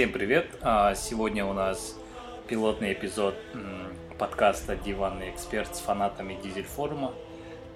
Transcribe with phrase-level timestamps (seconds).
[0.00, 0.46] Всем привет!
[0.62, 1.94] А, Сегодня у нас
[2.48, 3.34] пилотный эпизод
[4.18, 7.12] подкаста «Диванный эксперт» с фанатами Дизель форума.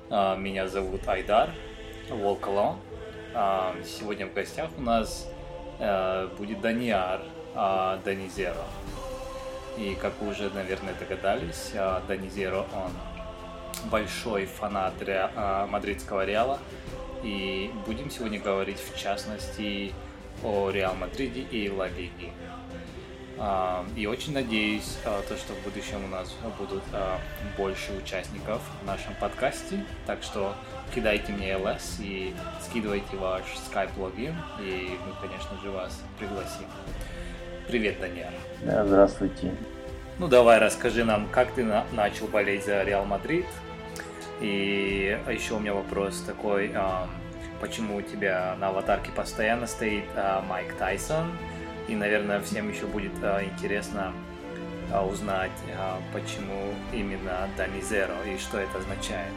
[0.08, 1.50] А, Меня зовут Айдар
[2.08, 2.78] Волколон.
[3.34, 5.30] А, Сегодня в гостях у нас
[5.78, 7.20] э, будет Даниар
[8.06, 8.64] Данизеро.
[9.76, 11.72] И как вы уже, наверное, догадались,
[12.08, 15.28] Данизеро, он большой фанат Ре-
[15.68, 16.58] мадридского Реала.
[17.22, 19.92] И будем сегодня говорить в частности
[20.42, 22.32] о Реал Мадриде и Ла Лиге.
[23.38, 27.18] А, И очень надеюсь, а, то, что в будущем у нас будут а,
[27.56, 29.84] больше участников в нашем подкасте.
[30.06, 30.54] Так что
[30.94, 36.66] кидайте мне ЛС и скидывайте ваш Skype логин, и мы, конечно же, вас пригласим.
[37.66, 38.30] Привет, Даниэль.
[38.62, 39.52] Да, здравствуйте.
[40.20, 43.46] Ну давай расскажи нам, как ты на- начал болеть за Реал Мадрид.
[44.40, 47.08] И еще у меня вопрос такой, ам,
[47.60, 51.26] почему у тебя на аватарке постоянно стоит а, Майк Тайсон?
[51.88, 54.12] И, наверное, всем еще будет а, интересно
[54.92, 59.32] а, узнать, а, почему именно Данизеро и что это означает.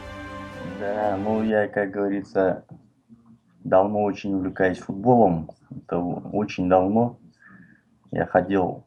[0.80, 2.64] Да, ну я, как говорится,
[3.64, 5.50] давно очень увлекаюсь футболом.
[5.70, 7.18] Это очень давно.
[8.10, 8.84] Я ходил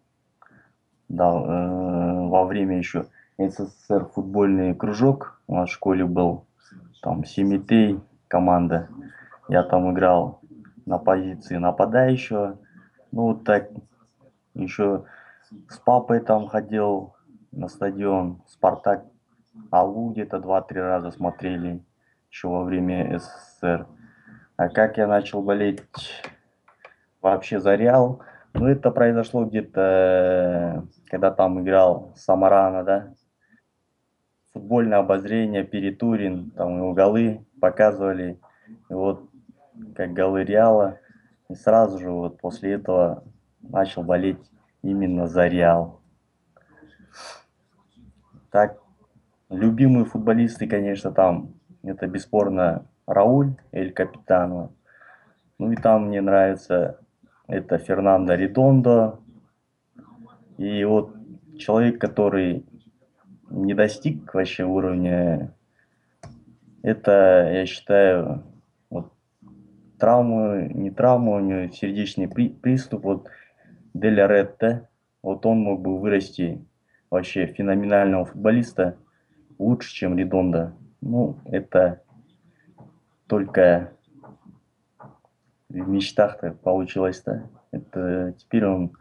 [1.10, 3.06] да, э, во время еще
[3.38, 5.42] СССР футбольный кружок.
[5.48, 6.46] У нас в школе был
[7.02, 8.88] там Семитей команда.
[9.52, 10.40] Я там играл
[10.86, 12.58] на позиции нападающего.
[13.12, 13.70] Ну так
[14.54, 15.04] еще
[15.68, 17.16] с папой там ходил
[17.52, 19.04] на стадион Спартак
[19.70, 21.84] Алу где-то два-три раза смотрели
[22.30, 23.88] еще во время СССР.
[24.56, 25.84] А как я начал болеть
[27.22, 28.22] вообще за Реал?
[28.54, 33.14] Ну, это произошло где-то, когда там играл Самарана, да?
[34.54, 38.40] Футбольное обозрение, Перетурин, там его голы показывали.
[38.90, 39.31] И вот
[39.96, 41.00] как голы Реала.
[41.50, 43.24] И сразу же вот после этого
[43.62, 44.40] начал болеть
[44.82, 46.02] именно за Реал.
[48.52, 48.78] Так,
[49.50, 51.54] любимые футболисты, конечно, там,
[51.84, 54.72] это бесспорно Рауль, Эль Капитано.
[55.58, 57.00] Ну и там мне нравится
[57.48, 59.20] это Фернандо Редондо.
[60.58, 61.16] И вот
[61.58, 62.66] человек, который
[63.50, 65.54] не достиг вообще уровня,
[66.82, 68.44] это, я считаю,
[70.02, 73.30] травму, не травму, у него сердечный при- приступ, вот
[73.94, 74.90] Деля Ретте,
[75.22, 76.66] вот он мог бы вырасти
[77.12, 78.98] вообще феноменального футболиста
[79.60, 80.74] лучше, чем Редонда.
[81.02, 82.02] Ну, это
[83.28, 83.92] только
[85.70, 87.48] в мечтах-то получилось-то.
[87.72, 88.92] Это теперь он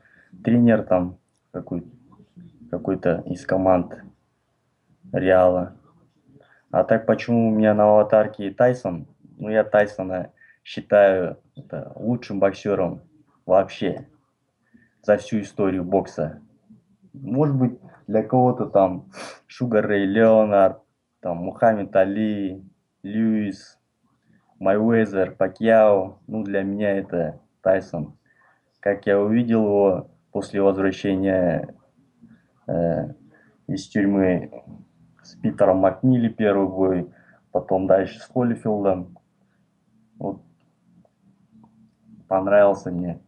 [0.45, 1.17] тренер там
[1.51, 1.83] какой,
[2.71, 4.05] какой-то из команд
[5.13, 5.77] Реала.
[6.71, 9.07] А так почему у меня на аватарке Тайсон?
[9.39, 10.31] Ну, я Тайсона
[10.63, 13.03] считаю это, лучшим боксером
[13.47, 14.09] вообще
[15.03, 16.41] за всю историю бокса.
[17.13, 19.11] Может быть, для кого-то там
[19.47, 20.83] Шугар Рэй Леонард,
[21.21, 22.65] там Мухаммед Али,
[23.03, 23.79] Льюис,
[24.59, 26.19] Майуэзер, Пакьяо.
[26.27, 28.17] Ну, для меня это Тайсон.
[28.81, 31.75] Как я увидел его после возвращения
[32.67, 33.13] э,
[33.67, 34.51] из тюрьмы
[35.23, 37.11] с Питером Макнили первый бой,
[37.53, 39.19] потом дальше с Холлифилдом.
[40.19, 40.43] Вот.
[42.31, 43.19] Понравился мне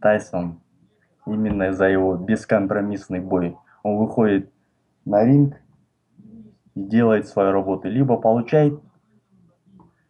[0.00, 0.60] Тайсон
[1.26, 3.56] именно за его бескомпромиссный бой.
[3.82, 4.52] Он выходит
[5.04, 5.56] на ринг
[6.76, 7.88] и делает свою работу.
[7.88, 8.80] Либо получает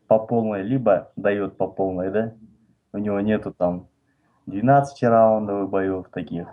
[0.06, 2.34] по полной, либо дает по полной, да?
[2.92, 3.88] У него нету там
[4.44, 6.48] 12 раундовых боев таких.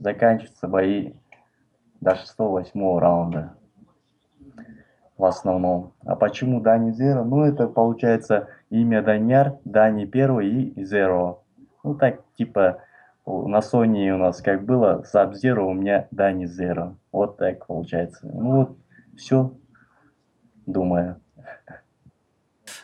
[0.00, 1.12] Заканчиваются бои
[2.00, 3.54] до 6-8 раунда
[5.16, 5.92] в основном.
[6.04, 7.22] А почему Дани Зеро?
[7.22, 11.42] Ну, это получается имя Даньяр, Дани первый и Зеро.
[11.84, 12.82] Ну, так, типа,
[13.26, 16.96] на Sony у нас как было, Sub-Zero, у меня Дани Зеро.
[17.12, 18.26] Вот так получается.
[18.26, 18.78] Ну, вот,
[19.16, 19.52] все,
[20.66, 21.20] думаю.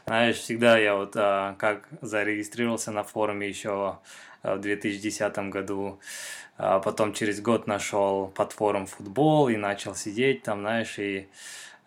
[0.06, 3.99] Знаешь, всегда я вот а, как зарегистрировался на форуме еще
[4.43, 6.00] а, в 2010 году,
[6.58, 11.29] а потом через год нашел платформу футбол и начал сидеть там, знаешь, и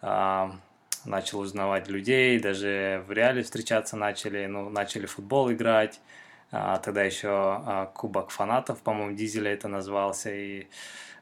[0.02, 0.52] а,
[1.06, 6.00] начал узнавать людей, даже в реале встречаться начали, ну, начали футбол играть,
[6.52, 10.68] а, тогда еще а, Кубок фанатов, по-моему, Дизеля это назывался, и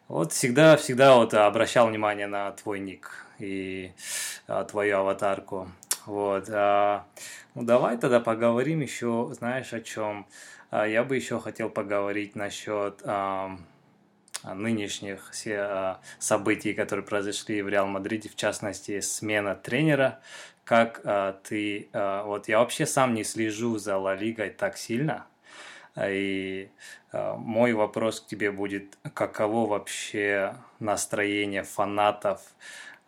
[0.07, 3.91] вот всегда, всегда вот обращал внимание на твой ник и
[4.47, 5.69] а, твою аватарку.
[6.05, 6.45] Вот.
[6.49, 7.05] а,
[7.55, 10.27] ну, давай тогда поговорим еще, знаешь, о чем.
[10.71, 13.57] А, Я бы еще хотел поговорить насчет а,
[14.43, 20.19] нынешних а, событий, которые произошли в Реал Мадриде, в частности, смена тренера.
[20.65, 21.89] Как а, ты...
[21.93, 25.25] а, Вот я вообще сам не слежу за Ла Лигой так сильно,
[25.97, 26.69] И
[27.13, 32.41] мой вопрос к тебе будет, каково вообще настроение фанатов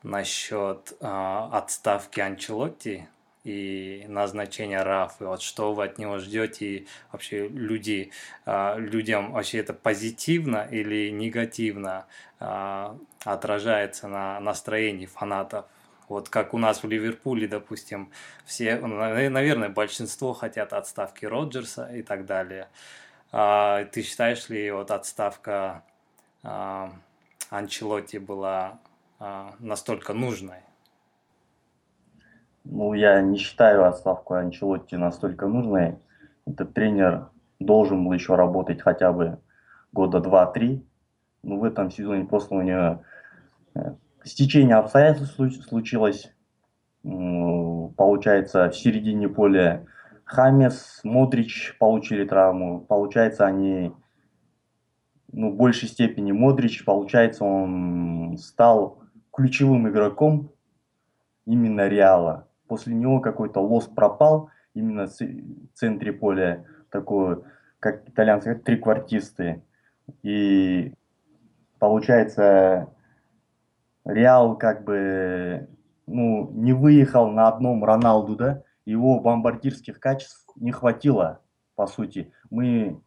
[0.04, 3.08] насчет э, отставки Анчелотти
[3.46, 5.26] и назначения Рафы?
[5.26, 6.66] Вот что вы от него ждете?
[6.66, 8.12] И вообще люди,
[8.46, 12.08] э, людям вообще это позитивно или негативно
[12.40, 15.66] э, отражается на настроении фанатов?
[16.08, 18.12] Вот как у нас в Ливерпуле, допустим,
[18.46, 22.68] все, наверное, большинство хотят отставки Роджерса и так далее.
[23.32, 25.84] А, ты считаешь ли вот отставка
[26.44, 26.94] а,
[27.50, 28.80] Анчелотти была
[29.20, 30.65] а, настолько нужной?
[32.66, 35.98] Ну, я не считаю отставку Анчелотти настолько нужной.
[36.46, 37.30] Этот тренер
[37.60, 39.40] должен был еще работать хотя бы
[39.92, 40.86] года два-три.
[41.44, 43.04] Но в этом сезоне просто у него
[43.76, 46.32] э, стечение обстоятельств случилось.
[47.04, 49.86] Получается, в середине поля
[50.24, 52.82] Хамес, Модрич получили травму.
[52.82, 53.94] Получается, они
[55.32, 60.52] ну, в большей степени Модрич, получается, он стал ключевым игроком
[61.46, 62.48] именно Реала.
[62.68, 65.18] После него какой-то лос пропал именно в
[65.74, 67.44] центре поля, такой,
[67.80, 69.64] как итальянцы, как триквартисты.
[70.24, 70.94] И
[71.80, 72.90] получается,
[74.04, 75.68] Реал как бы
[76.08, 81.42] ну, не выехал на одном Роналду, да, его бомбардирских качеств не хватило,
[81.76, 82.32] по сути.
[82.50, 83.02] Мы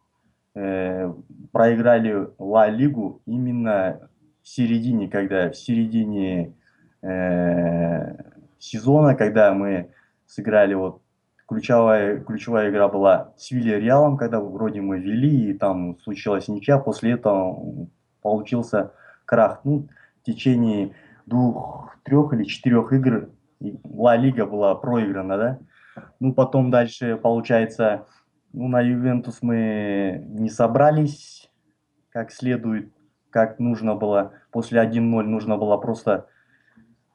[0.55, 1.13] э,
[1.51, 4.09] проиграли Ла Лигу именно
[4.41, 6.53] в середине, когда в середине
[7.01, 8.15] э,
[8.59, 9.91] сезона, когда мы
[10.27, 11.01] сыграли вот
[11.47, 17.13] ключевая, ключевая игра была с Вильяреалом, когда вроде мы вели, и там случилась ничья, после
[17.13, 17.87] этого
[18.21, 18.91] получился
[19.25, 19.61] крах.
[19.63, 19.87] Ну,
[20.23, 20.93] течение
[21.25, 23.29] двух, трех или четырех игр
[23.83, 25.59] Ла Лига была проиграна, да.
[26.19, 28.05] Ну, потом дальше, получается,
[28.53, 31.49] ну, на Ювентус мы не собрались
[32.09, 32.91] как следует,
[33.29, 34.33] как нужно было.
[34.51, 36.27] После 1-0 нужно было просто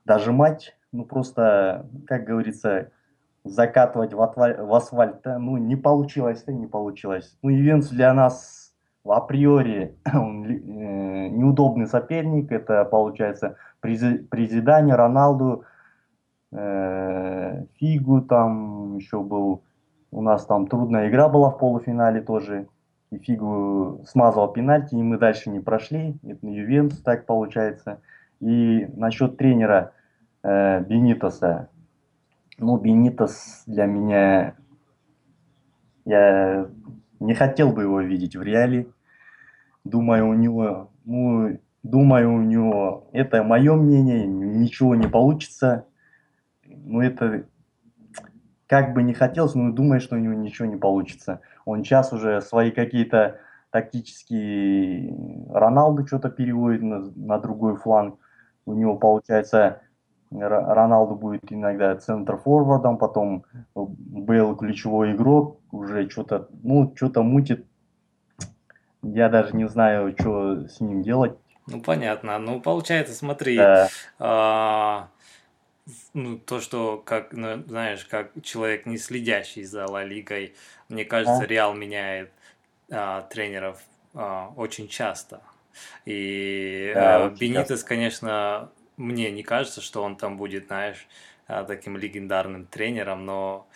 [0.05, 2.91] дожимать, ну, просто, как говорится,
[3.43, 5.25] закатывать в, отваль, в асфальт.
[5.25, 7.37] Ну, не получилось, не получилось.
[7.43, 8.73] Ну, Ювентус для нас
[9.05, 12.53] априори он, э, неудобный соперник.
[12.53, 15.65] Это получается при, при Зидане, Роналду,
[16.53, 19.63] э, Фигу там еще был.
[20.13, 22.69] У нас там трудная игра была в полуфинале тоже.
[23.11, 26.17] И Фигу смазал пенальти, и мы дальше не прошли.
[26.23, 28.01] Это Ювентус так получается.
[28.39, 29.93] И насчет тренера
[30.45, 31.69] э, Бенитоса.
[32.59, 34.55] Ну, Бенитос для меня...
[36.05, 36.69] Я
[37.19, 38.87] не хотел бы его видеть в реале.
[39.85, 45.87] Думаю, у него, ну, думаю, у него, это мое мнение, ничего не получится.
[46.67, 47.47] Ну, это
[48.67, 51.41] как бы не хотелось, но думаю, что у него ничего не получится.
[51.65, 53.39] Он сейчас уже свои какие-то
[53.71, 55.15] тактические...
[55.51, 58.19] Роналду что-то переводит на, на другой фланг.
[58.67, 59.81] У него получается
[60.41, 67.67] Роналду будет иногда центр-форвардом, потом был ключевой игрок, уже что-то, ну, что-то мутит.
[69.03, 71.37] Я даже не знаю, что с ним делать.
[71.67, 72.39] Ну, понятно.
[72.39, 73.89] Ну, получается, смотри, да.
[74.19, 75.09] а,
[76.13, 80.55] ну, то, что, как, ну, знаешь, как человек, не следящий за Ла Лигой,
[80.89, 81.47] мне кажется, а?
[81.47, 82.31] Реал меняет
[82.91, 83.81] а, тренеров
[84.15, 85.41] а, очень часто.
[86.05, 87.87] И да, а, Бенитес, часто.
[87.87, 91.07] конечно, мне не кажется, что он там будет, знаешь,
[91.47, 93.67] а, таким легендарным тренером, но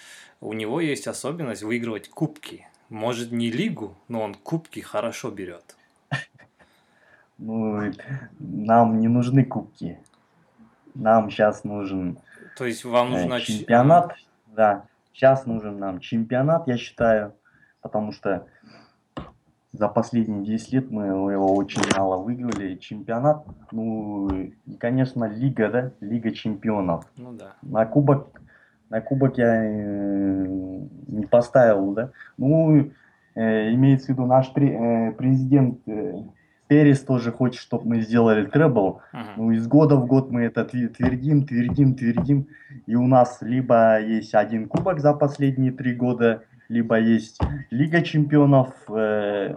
[0.40, 2.66] у него есть особенность выигрывать кубки.
[2.88, 5.76] Может, не лигу, но он кубки хорошо берет.
[7.40, 7.92] Ну,
[8.40, 10.00] нам не нужны кубки.
[10.96, 12.18] Нам сейчас нужен
[12.56, 14.16] То есть вам э, нужно чемпионат.
[14.48, 17.32] Да, сейчас нужен нам чемпионат, я считаю,
[17.80, 18.48] потому что
[19.72, 22.76] за последние 10 лет мы его очень мало выиграли.
[22.76, 27.04] Чемпионат, ну, и, конечно, лига, да, лига чемпионов.
[27.16, 27.54] Ну да.
[27.62, 28.40] На кубок,
[28.88, 30.46] на кубок я э,
[31.08, 32.10] не поставил, да.
[32.38, 32.90] Ну,
[33.34, 36.14] э, имеется в виду наш пре, э, президент э,
[36.68, 39.00] Перес тоже хочет, чтобы мы сделали требл.
[39.12, 39.25] Uh-huh.
[39.37, 42.48] Ну, из года в год мы это твердим, твердим, твердим.
[42.87, 48.75] И у нас либо есть один кубок за последние три года, либо есть Лига чемпионов,
[48.90, 49.54] э,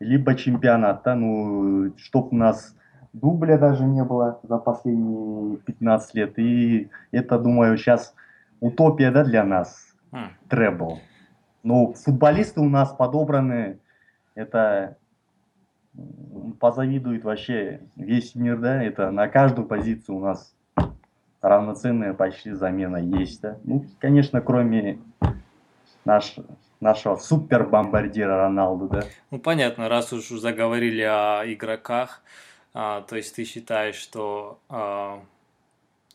[0.00, 1.02] либо чемпионат.
[1.04, 1.14] Да?
[1.14, 2.76] Ну, чтоб у нас
[3.12, 6.38] дубля даже не было за последние 15 лет.
[6.38, 8.14] И это, думаю, сейчас
[8.60, 9.94] утопия да, для нас.
[10.12, 10.28] Uh-huh.
[10.48, 11.00] Требл.
[11.62, 13.78] Но футболисты у нас подобраны,
[14.34, 14.96] это
[16.60, 20.54] позавидует вообще весь мир, да, это на каждую позицию у нас
[21.40, 23.58] равноценная почти замена есть, да.
[23.64, 24.98] Ну, конечно, кроме
[26.04, 26.36] наш,
[26.80, 29.04] нашего супер бомбардира Роналду, да?
[29.30, 32.22] Ну понятно, раз уж заговорили о игроках,
[32.72, 35.20] а, то есть ты считаешь, что а,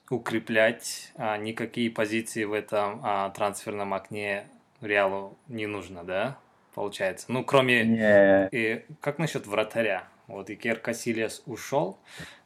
[0.10, 4.46] укреплять а, никакие позиции в этом а, трансферном окне
[4.82, 6.38] Реалу не нужно, да?
[6.74, 7.26] Получается.
[7.30, 7.84] Ну, кроме...
[7.84, 10.04] Не, И как насчет вратаря?
[10.28, 11.98] Вот Икер Касилиас ушел,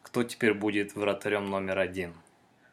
[0.02, 2.14] кто теперь будет вратарем номер один?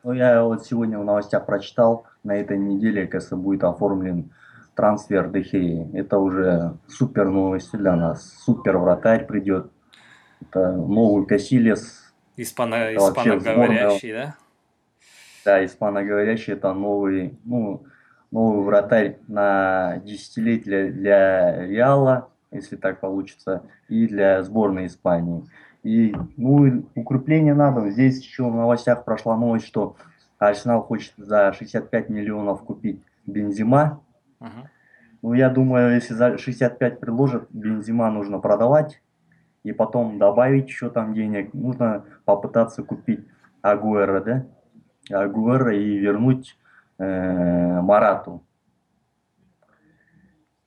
[0.03, 4.31] ну я вот сегодня в новостях прочитал, на этой неделе, кажется, будет оформлен
[4.75, 5.91] трансфер Дехеи.
[5.95, 8.33] Это уже супер новости для нас.
[8.45, 9.71] Супер вратарь придет.
[10.41, 12.01] Это новый Касилес,
[12.37, 12.95] Испано...
[12.95, 14.35] Испаноговорящий, да?
[15.45, 17.85] да, испаноговорящий, это новый, ну,
[18.31, 25.45] новый вратарь на десятилетие для Реала, если так получится, и для сборной Испании.
[25.83, 27.91] И, ну, укрепление надо.
[27.91, 29.97] Здесь еще в новостях прошла новость, что
[30.39, 34.01] Арсенал хочет за 65 миллионов купить Бензима.
[35.23, 39.03] Ну, я думаю, если за 65 предложат, Бензима нужно продавать
[39.65, 41.53] и потом добавить еще там денег.
[41.53, 43.27] Нужно попытаться купить
[43.61, 44.47] Агуэра, да?
[45.11, 46.59] Агуэра и вернуть
[46.99, 48.43] э, Марату.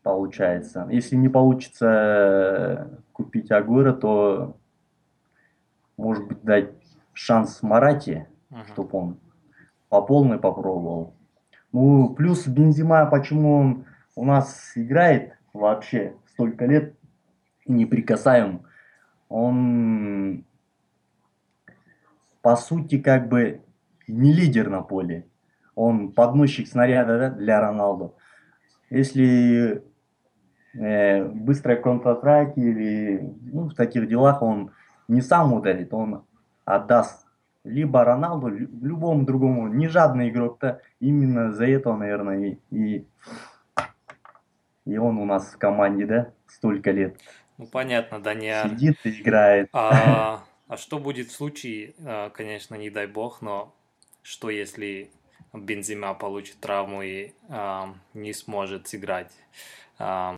[0.04, 0.88] Получается.
[0.92, 4.58] Если не получится э, купить Агуэра, то
[5.98, 6.72] может быть дать
[7.14, 8.66] шанс Марате, Мгм.
[8.66, 9.18] чтобы он
[9.90, 11.16] по полной попробовал.
[11.74, 16.94] Ну, плюс Бензима, почему он у нас играет вообще столько лет
[17.66, 18.62] неприкасаем.
[19.28, 20.46] Он,
[22.44, 23.62] по сути, как бы
[24.08, 25.26] не лидер на поле.
[25.74, 28.16] Он подносчик снаряда да, для Роналду.
[28.92, 29.84] Если
[30.76, 34.72] э, быстрой контратаки или ну, в таких делах он
[35.08, 36.24] не сам ударит, он
[36.66, 37.23] отдаст
[37.64, 39.68] либо Роналду, лю- любому другому.
[39.68, 40.82] Не жадный игрок-то.
[41.00, 43.06] Именно за это, наверное, и,
[44.86, 47.18] и, он у нас в команде, да, столько лет.
[47.58, 48.70] Ну, понятно, Даниэль.
[48.70, 49.70] Сидит и играет.
[49.74, 53.74] А, а что будет в случае, а, конечно, не дай бог, но
[54.22, 55.12] что если
[55.54, 59.32] Бензима получит травму и а, не сможет сыграть
[60.00, 60.36] а,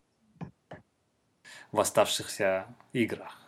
[1.72, 3.42] в оставшихся играх?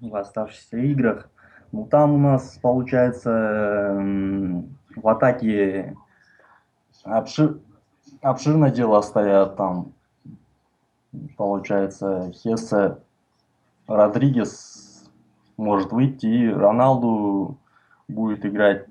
[0.00, 1.30] в оставшихся играх.
[1.76, 5.94] Ну, там у нас, получается, м, в атаке
[7.04, 7.58] обшир...
[8.22, 9.92] обширное дело стоят там.
[11.36, 12.96] Получается, Хессе,
[13.86, 15.10] Родригес
[15.58, 17.58] может выйти, и Роналду
[18.08, 18.86] будет играть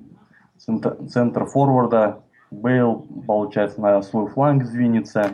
[0.60, 2.20] центр, центр форварда.
[2.52, 5.32] Бейл, получается, на свой фланг сдвинется.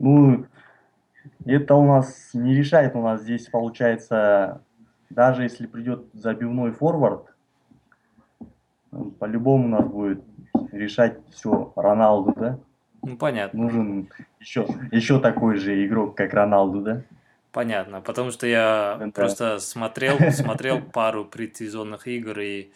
[0.00, 0.44] Ну,
[1.44, 2.96] это у нас не решает.
[2.96, 4.62] У нас здесь, получается,
[5.10, 7.34] даже если придет забивной форвард,
[8.92, 10.22] м, по-любому у нас будет
[10.72, 12.58] решать все Роналду, да?
[13.02, 13.62] Ну, понятно.
[13.62, 17.02] Нужен еще, еще такой же игрок, как Роналду, да?
[17.52, 19.10] Понятно, потому что я Да.
[19.10, 22.70] просто смотрел, смотрел пару предсезонных игр, и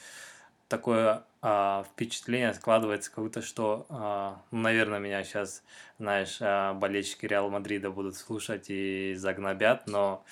[0.68, 5.62] такое а, впечатление складывается, как будто что, а, ну, наверное, меня сейчас,
[5.98, 10.24] знаешь, а, болельщики Реал Мадрида будут слушать и загнобят, но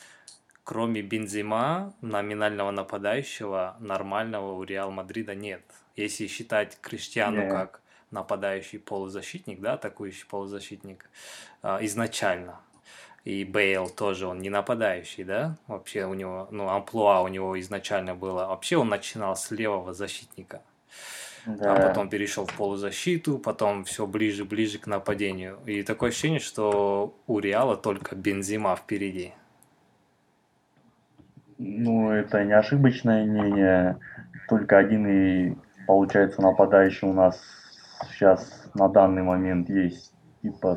[0.64, 5.62] кроме Бензима, номинального нападающего, нормального у Реал Мадрида нет.
[5.96, 7.50] Если считать Криштиану Не.
[7.50, 11.08] как нападающий полузащитник, да, атакующий полузащитник
[11.62, 12.60] а, изначально,
[13.24, 15.56] и Бейл тоже, он не нападающий, да?
[15.66, 18.46] Вообще у него, ну, амплуа у него изначально было.
[18.46, 20.62] Вообще он начинал с левого защитника,
[21.46, 21.88] а Да.
[21.88, 25.60] потом перешел в полузащиту, потом все ближе-ближе к нападению.
[25.66, 29.32] И такое ощущение, что у Реала только Бензима впереди.
[31.64, 33.98] Ну, это не ошибочное мнение.
[34.48, 35.54] Только один и,
[35.86, 37.40] получается, нападающий у нас
[38.10, 40.12] сейчас на данный момент есть.
[40.42, 40.76] Типа,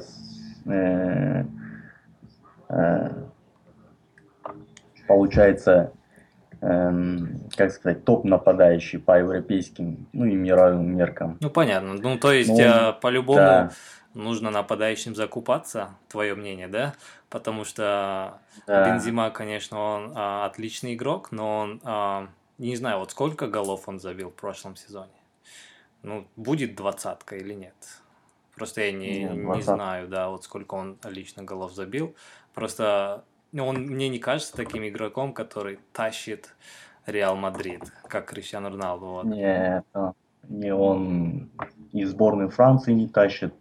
[0.67, 1.43] э,
[2.69, 3.09] э,
[5.07, 5.91] получается,
[6.61, 11.37] эм, как сказать, топ нападающий по европейским, ну и мировым меркам.
[11.41, 11.95] Ну, понятно.
[11.95, 13.71] Ну, то есть, Ну, а, по-любому да.
[14.15, 16.95] Нужно нападающим закупаться, твое мнение, да?
[17.29, 18.85] Потому что Да.
[18.85, 23.99] Бензима, конечно, он а, отличный игрок, но он, а, не знаю, вот сколько голов он
[23.99, 25.11] забил в прошлом сезоне.
[26.01, 27.75] Ну, будет двадцатка или нет?
[28.55, 32.15] Просто я не, Нет, не знаю, да, вот сколько он лично голов забил.
[32.53, 36.53] Просто ну, он мне не кажется таким игроком, который тащит
[37.05, 39.05] Реал Мадрид, как Криштиану Роналду.
[39.05, 39.25] Вот.
[39.25, 40.13] Не, это-
[40.47, 41.49] не он
[41.91, 43.53] и сборной Франции не тащит,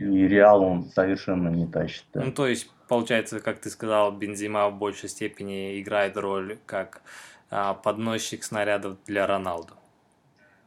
[0.00, 2.04] и Реал он совершенно не тащит.
[2.14, 2.22] да.
[2.22, 7.02] Ну, то есть, получается, как ты сказал, Бензима в большей степени играет роль как
[7.50, 9.74] а, подносчик снарядов для Роналду.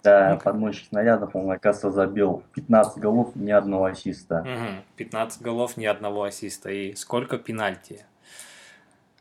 [0.04, 4.42] Да, подмойщик снарядов, он, оказывается, забил 15 голов, ни одного ассиста.
[4.42, 4.84] Угу.
[4.98, 6.70] 15 голов, ни одного ассиста.
[6.70, 8.06] И сколько пенальти?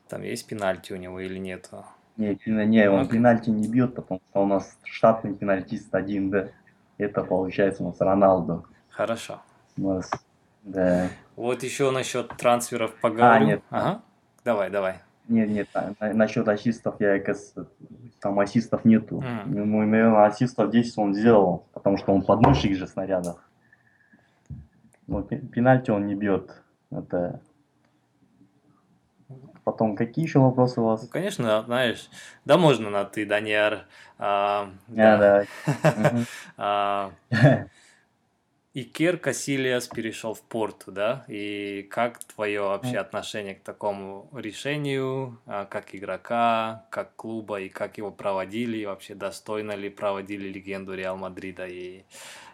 [0.08, 1.70] Там есть пенальти у него или нет?
[2.16, 3.10] Не, не он okay.
[3.10, 6.48] пенальти не бьет, потому что у нас штатный пенальтист один, да.
[6.98, 8.66] Это получается у нас Роналду.
[8.90, 9.40] Хорошо.
[9.78, 10.10] У нас,
[10.62, 11.08] да.
[11.36, 13.44] Вот еще насчет трансферов поговорю.
[13.44, 13.62] А, нет.
[13.70, 14.02] Ага.
[14.44, 14.98] Давай, давай.
[15.28, 17.22] Нет, нет, на, насчет ассистов я,
[18.20, 19.20] там ассистов нету.
[19.20, 19.44] Mm.
[19.46, 23.38] Ну, наверное, ассистов 10 он сделал, потому что он подносчик же снарядов.
[25.06, 26.62] Но пенальти он не бьет.
[26.90, 27.40] Это
[29.64, 31.02] Потом, какие еще вопросы у вас?
[31.02, 32.10] Ну, конечно, знаешь,
[32.44, 33.86] да можно на ты, Даниэр.
[34.18, 35.46] А, да,
[36.56, 37.10] да.
[38.74, 41.26] Икер Касилиас перешел в Порту, да?
[41.28, 47.98] И как твое вообще отношение к такому решению, а, как игрока, как клуба, и как
[47.98, 51.66] его проводили, и вообще достойно ли проводили легенду Реал Мадрида?
[51.66, 52.04] И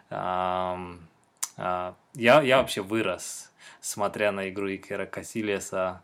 [0.09, 0.77] а,
[1.55, 3.49] а, я, я вообще вырос,
[3.79, 6.01] смотря на игру Икера Касилиаса.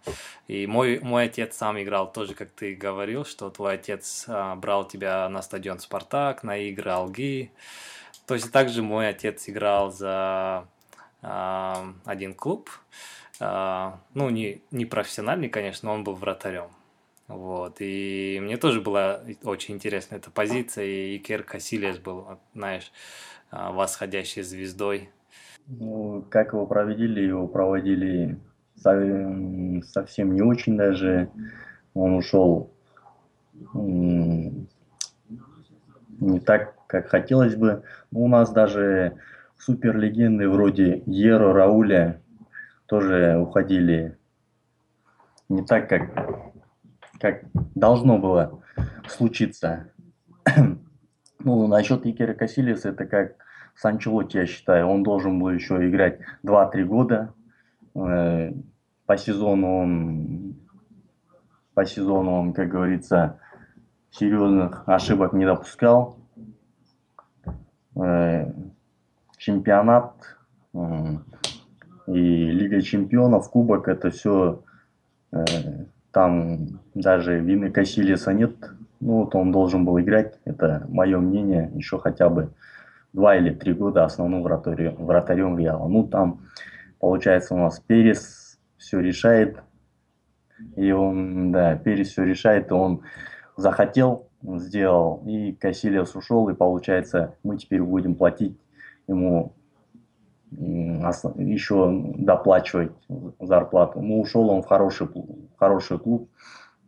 [0.48, 4.88] И мой, мой отец сам играл тоже, как ты говорил, что твой отец а, брал
[4.88, 7.52] тебя на стадион Спартак, на игры Алги.
[8.28, 10.68] То есть также мой отец играл за
[11.22, 11.74] э,
[12.06, 12.70] один клуб.
[13.40, 16.70] Э, ну, не, не профессиональный, конечно, но он был вратарем.
[17.28, 17.78] Вот.
[17.80, 20.86] И мне тоже была очень интересна эта позиция.
[20.86, 22.92] И Икер Касилес был, знаешь,
[23.52, 25.10] восходящей звездой.
[25.68, 27.22] Ну, как его проводили?
[27.22, 28.38] Его проводили
[28.76, 31.30] совсем не очень даже.
[31.94, 32.72] Он ушел
[36.20, 37.84] не так, как хотелось бы.
[38.12, 39.18] Но у нас даже
[39.58, 42.22] суперлегенды вроде Еро, Рауля
[42.86, 44.18] тоже уходили
[45.50, 46.04] не так, как,
[47.20, 47.44] как
[47.76, 48.62] должно было
[49.10, 49.92] случиться.
[51.40, 53.36] ну, насчет Икера Касилиса, это как
[53.76, 53.84] с
[54.34, 54.88] я считаю.
[54.88, 57.34] Он должен был еще играть 2-3 года.
[57.96, 58.54] Э,
[59.06, 60.56] по сезону он,
[61.74, 63.40] по сезону он, как говорится,
[64.12, 66.18] серьезных ошибок не допускал.
[67.96, 68.52] Э,
[69.38, 70.14] чемпионат
[70.74, 70.80] э,
[72.08, 74.64] и Лига чемпионов, Кубок, это все
[75.32, 75.46] э,
[76.12, 78.56] там даже вины Касилиса нет.
[79.00, 82.50] Ну, вот он должен был играть, это мое мнение, еще хотя бы
[83.14, 85.88] два или три года основным вратарем, вратарем Реала.
[85.88, 86.42] Ну, там,
[87.00, 89.58] получается, у нас Перес все решает,
[90.76, 93.02] и он, да, Перес все решает, и он
[93.58, 94.28] захотел,
[94.58, 98.58] сделал, и Кассилиус ушел, и получается, мы теперь будем платить
[99.08, 99.54] ему
[100.52, 102.92] еще доплачивать
[103.40, 104.02] зарплату.
[104.02, 105.08] Ну, ушел он в хороший,
[105.58, 106.30] хороший клуб,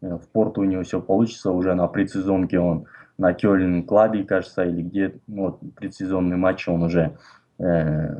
[0.01, 2.85] э, в порту у него все получится, уже на предсезонке он
[3.17, 7.17] на Кёльн Клабе, кажется, или где, ну, вот, предсезонный матч он уже
[7.57, 8.15] э,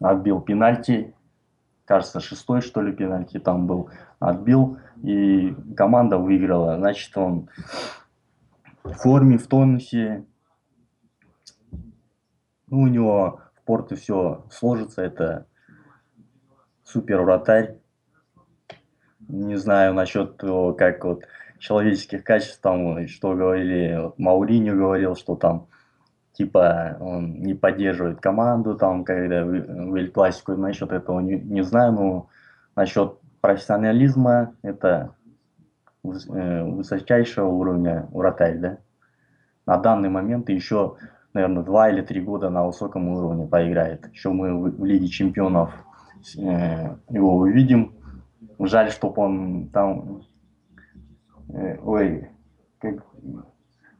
[0.00, 1.12] отбил пенальти,
[1.84, 3.90] кажется, шестой, что ли, пенальти там был,
[4.20, 6.76] отбил, и команда выиграла.
[6.78, 7.48] Значит, он
[8.84, 10.24] в форме, в тонусе.
[12.68, 15.02] Ну, у него в порте все сложится.
[15.02, 15.46] Это
[16.84, 17.78] супер вратарь.
[19.28, 21.24] Не знаю насчет того, как вот
[21.58, 25.66] человеческих качеств, там, что говорили, вот Мауриню говорил, что там
[26.34, 31.92] типа он не поддерживает команду, там, когда в Эль Классику, насчет этого не, не знаю,
[31.92, 32.28] но
[32.76, 35.14] насчет профессионализма это
[36.04, 38.78] высочайшего уровня вратарь, да.
[39.66, 40.96] На данный момент еще,
[41.32, 44.06] наверное, два или три года на высоком уровне поиграет.
[44.12, 45.72] Еще мы в, в Лиге Чемпионов
[46.36, 47.94] э, его увидим.
[48.58, 50.22] Жаль, чтобы он там,
[51.48, 52.28] э, ой,
[52.78, 53.04] как,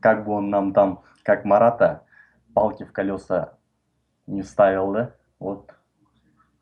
[0.01, 2.03] как бы он нам там, как Марата,
[2.53, 3.55] палки в колеса
[4.27, 5.13] не ставил, да?
[5.39, 5.75] Вот,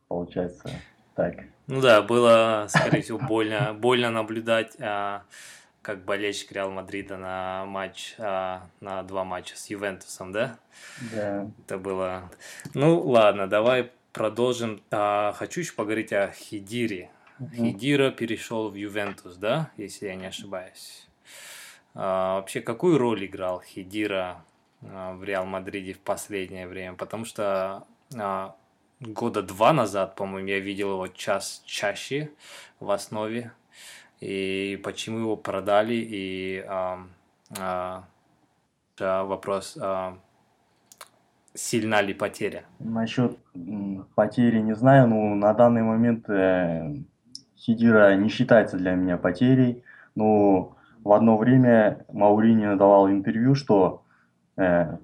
[0.07, 0.71] получается
[1.15, 1.35] так.
[1.67, 5.23] Ну да, было, скорее всего, больно, больно наблюдать, а,
[5.81, 10.59] как болельщик Реал Мадрида на матч, а, на два матча с Ювентусом, да?
[11.13, 11.49] Да.
[11.65, 12.31] Это было...
[12.75, 14.83] Ну ладно, давай продолжим.
[14.91, 17.11] А, хочу еще поговорить о Хидире.
[17.39, 17.51] Угу.
[17.55, 21.09] Хидира перешел в Ювентус, да, если я не ошибаюсь.
[21.95, 24.45] А, вообще, какую роль играл Хидира
[24.81, 26.97] в Реал Мадриде в последнее время?
[26.97, 28.57] Потому что а,
[29.03, 32.31] года два назад, по-моему, я видел его час чаще
[32.81, 33.53] в основе.
[34.21, 37.05] И почему его продали, и а,
[37.59, 38.05] а,
[38.99, 40.17] вопрос, а,
[41.55, 42.65] сильна ли потеря?
[42.79, 43.37] Насчет
[44.15, 46.95] потери не знаю, но на данный момент э,
[47.57, 49.83] Хидира не считается для меня потерей.
[50.15, 54.05] Но в одно время Маурини давал интервью, что
[54.57, 54.99] э,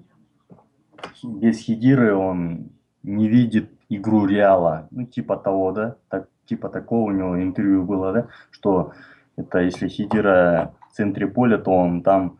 [1.23, 2.69] без Хидиры он
[3.03, 4.87] не видит игру Реала.
[4.91, 5.95] Ну, типа того, да?
[6.09, 8.27] Так, типа такого у него интервью было, да?
[8.51, 8.93] Что
[9.35, 12.37] это если Хидира в центре поля, то он там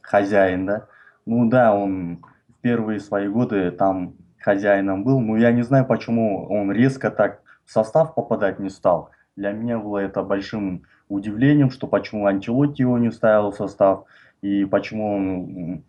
[0.00, 0.86] хозяин, да?
[1.26, 2.18] Ну да, он
[2.48, 7.42] в первые свои годы там хозяином был, но я не знаю, почему он резко так
[7.64, 9.10] в состав попадать не стал.
[9.36, 14.04] Для меня было это большим удивлением, что почему Анчелотти его не ставил в состав,
[14.40, 15.82] и почему он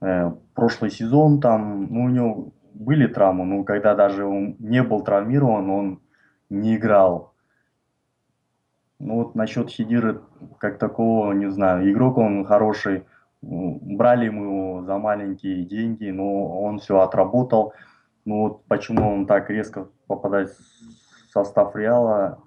[0.00, 5.02] э, прошлый сезон там, ну, у него были травмы, но когда даже он не был
[5.02, 6.00] травмирован, он
[6.50, 7.34] не играл.
[8.98, 10.20] Ну вот насчет Хидиры,
[10.58, 13.04] как такого, не знаю, игрок он хороший,
[13.40, 17.72] брали мы его за маленькие деньги, но он все отработал.
[18.24, 22.38] Ну вот почему он так резко попадает в состав Реала,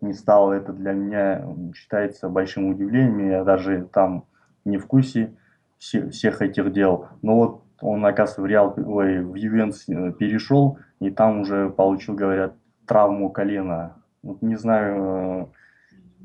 [0.00, 3.30] не стал, это для меня считается большим удивлением.
[3.30, 4.24] Я даже там
[4.64, 5.36] не в курсе
[5.78, 7.08] все, всех этих дел.
[7.22, 12.14] Но вот он, оказывается, в Реал, ой, в Ювентус э, перешел, и там уже получил,
[12.14, 12.54] говорят,
[12.86, 13.96] травму колена.
[14.22, 15.52] Вот не знаю,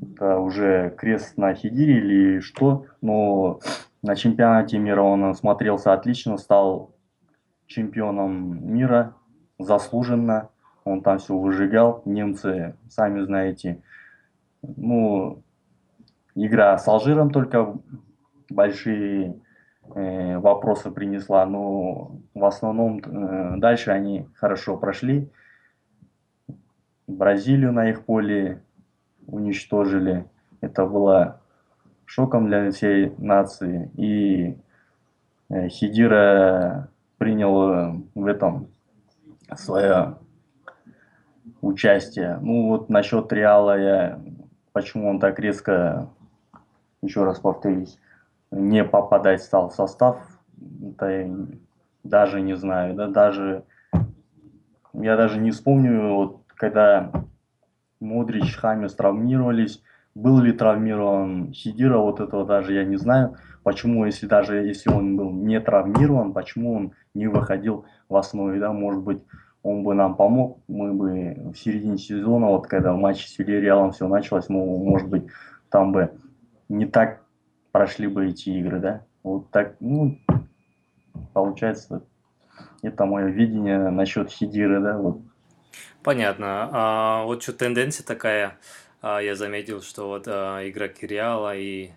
[0.00, 3.60] э, это уже крест на Хидире или что, но
[4.02, 6.94] на чемпионате мира он смотрелся отлично, стал
[7.66, 9.14] чемпионом мира
[9.58, 10.48] заслуженно.
[10.84, 12.02] Он там все выжигал.
[12.04, 13.82] Немцы, сами знаете,
[14.62, 15.42] ну,
[16.34, 17.76] игра с Алжиром только
[18.50, 19.40] большие
[19.84, 25.30] вопросы принесла, но в основном э, дальше они хорошо прошли.
[27.06, 28.62] Бразилию на их поле
[29.26, 30.24] уничтожили.
[30.60, 31.40] Это было
[32.04, 33.90] шоком для всей нации.
[33.96, 34.56] И
[35.50, 38.68] э, Хидира принял э, в этом
[39.56, 40.16] свое
[41.60, 42.38] участие.
[42.40, 44.20] Ну вот насчет Реала я,
[44.72, 46.08] почему он так резко,
[47.02, 47.98] еще раз повторюсь,
[48.52, 50.18] не попадать стал в состав,
[50.98, 51.48] это
[52.04, 53.64] даже не знаю, да, даже
[54.92, 57.10] я даже не вспомню, вот, когда
[57.98, 59.82] Модрич, Хамис травмировались,
[60.14, 63.36] был ли травмирован Хидира, вот этого даже я не знаю.
[63.62, 68.72] Почему, если даже если он был не травмирован, почему он не выходил в основе, да,
[68.72, 69.22] может быть,
[69.62, 74.08] он бы нам помог, мы бы в середине сезона, вот когда матч с Вильяреалом все
[74.08, 75.24] началось, мы, может быть,
[75.70, 76.10] там бы
[76.68, 77.21] не так
[77.72, 79.04] прошли бы эти игры, да.
[79.22, 80.18] Вот так, ну,
[81.32, 82.02] получается,
[82.82, 85.20] это мое видение насчет Хидиры, да, вот.
[86.02, 86.68] Понятно.
[86.72, 88.58] А вот что тенденция такая,
[89.00, 91.90] а, я заметил, что вот а, игроки Реала и,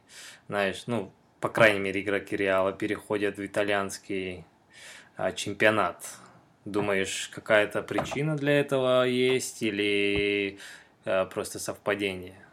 [0.47, 1.11] знаешь, ну,
[1.41, 4.45] по крайней мере, игроки Реала переходят в итальянский
[5.17, 6.03] а, чемпионат.
[6.63, 10.57] Думаешь, какая-то причина для этого есть или
[11.03, 12.44] а, просто совпадение?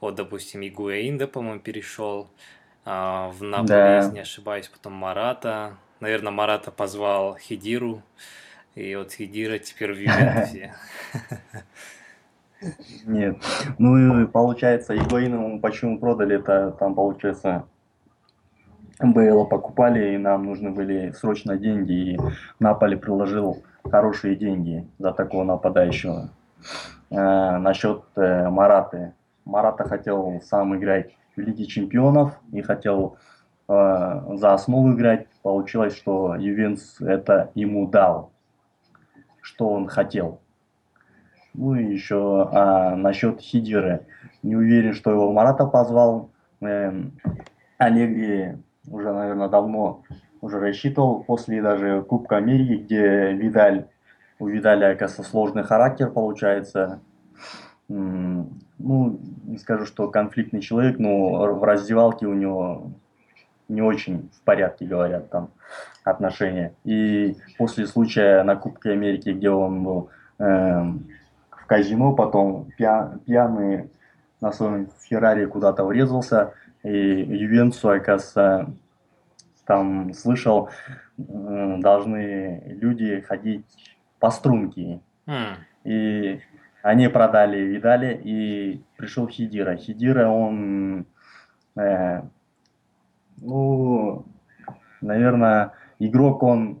[0.00, 2.28] Вот, допустим, Игуэинда, по-моему, перешел
[2.84, 3.96] а, в Наполе, да.
[3.96, 5.74] если не ошибаюсь, потом Марата.
[6.00, 8.02] Наверное, Марата позвал Хидиру,
[8.74, 10.74] и вот Хидира теперь в Ювентусе.
[13.04, 13.36] Нет.
[13.78, 17.66] Ну и получается, Игуаина почему продали это, там получается,
[19.00, 22.18] Бейла покупали, и нам нужны были срочно деньги, и
[22.58, 26.30] Наполи приложил хорошие деньги за такого нападающего.
[27.10, 29.14] Э, насчет э, Мараты.
[29.48, 33.16] Марата хотел сам играть в Лиге Чемпионов и хотел
[33.66, 35.26] э, за основу играть.
[35.42, 38.30] Получилось, что Ювенс это ему дал,
[39.40, 40.40] что он хотел.
[41.54, 44.06] Ну и еще а, насчет Хидиры.
[44.42, 46.30] Не уверен, что его Марата позвал.
[46.60, 47.12] Эм,
[47.78, 50.02] Олег уже, наверное, давно
[50.40, 53.86] уже рассчитывал после даже Кубка Америки, где Видаль,
[54.38, 57.00] у Видаля, оказывается, сложный характер получается.
[57.88, 62.92] Ну, не скажу, что конфликтный человек, но в раздевалке у него
[63.68, 65.50] не очень в порядке, говорят, там
[66.04, 66.74] отношения.
[66.84, 70.44] И после случая на Кубке Америки, где он был э,
[71.50, 73.90] в казино, потом пья, пьяный
[74.40, 78.70] на своем Феррари куда-то врезался, и Ювентусу, оказывается,
[79.66, 80.70] там слышал,
[81.16, 83.66] должны люди ходить
[84.18, 85.00] по струнке.
[85.26, 85.54] Mm.
[85.84, 86.40] И
[86.82, 89.76] они продали Видали, и пришел Хидира.
[89.76, 91.06] Хидира, он,
[91.76, 92.22] э,
[93.38, 94.24] ну,
[95.00, 96.80] наверное, игрок, он,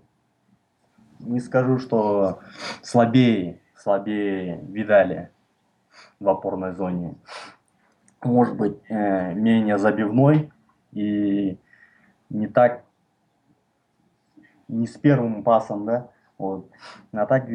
[1.18, 2.40] не скажу, что
[2.82, 5.30] слабее, слабее Видали
[6.20, 7.16] в опорной зоне.
[8.22, 10.50] Может быть, э, менее забивной
[10.92, 11.58] и
[12.30, 12.84] не так,
[14.68, 16.70] не с первым пасом, да, вот.
[17.12, 17.48] А так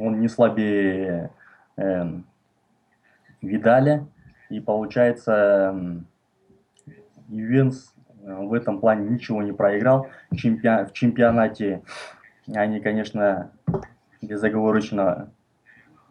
[0.00, 1.30] он не слабее
[1.76, 2.04] э,
[3.42, 4.06] Видаля.
[4.48, 6.02] И получается,
[7.28, 10.08] Ювенс в этом плане ничего не проиграл.
[10.34, 11.82] Чемпион, в чемпионате
[12.52, 13.52] они, конечно,
[14.20, 15.30] безоговорочно,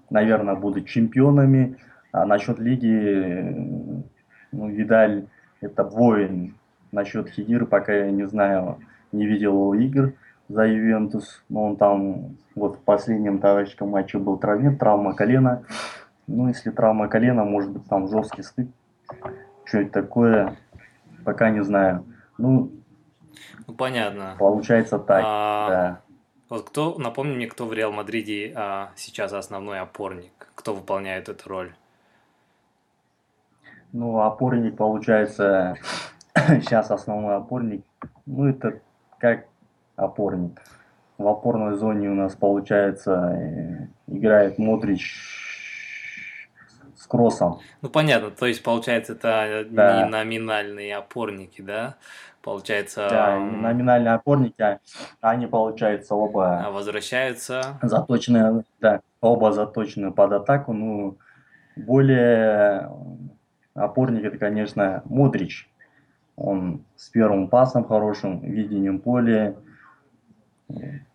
[0.09, 1.77] наверное, будут чемпионами.
[2.11, 4.03] А насчет лиги,
[4.51, 5.27] ну, Видаль
[5.61, 6.55] это воин.
[6.91, 8.79] Насчет Хидира пока я не знаю,
[9.11, 10.13] не видел его игр
[10.49, 11.43] за Ювентус.
[11.47, 15.63] Но он там вот в последнем товарищеском матче был травмирован, травма колена.
[16.27, 18.67] Ну, если травма колена, может быть, там жесткий стык.
[19.63, 20.57] Что это такое,
[21.23, 22.05] пока не знаю.
[22.37, 22.71] Ну,
[23.67, 24.35] ну понятно.
[24.37, 26.01] Получается так, а, да.
[26.49, 31.47] Вот кто, напомни мне, кто в Реал Мадриде а, сейчас основной опорник, кто выполняет эту
[31.47, 31.73] роль?
[33.91, 35.75] Ну, опорник, получается,
[36.35, 37.83] сейчас основной опорник,
[38.25, 38.81] ну, это
[39.19, 39.48] как
[39.99, 40.61] опорник.
[41.17, 45.13] В опорной зоне у нас, получается, э, играет Модрич
[46.95, 47.59] с кроссом.
[47.81, 50.03] Ну, понятно, то есть, получается, это да.
[50.03, 51.95] не номинальные опорники, да?
[52.41, 53.07] Получается...
[53.09, 54.79] Да, номинальные опорники, а
[55.19, 56.63] они, получается, оба...
[56.65, 57.77] А возвращаются...
[57.81, 61.17] Заточены, да, оба заточены под атаку, ну,
[61.75, 62.89] более
[63.73, 65.69] опорник это, конечно, Модрич.
[66.35, 69.55] Он с первым пасом хорошим, видением поля,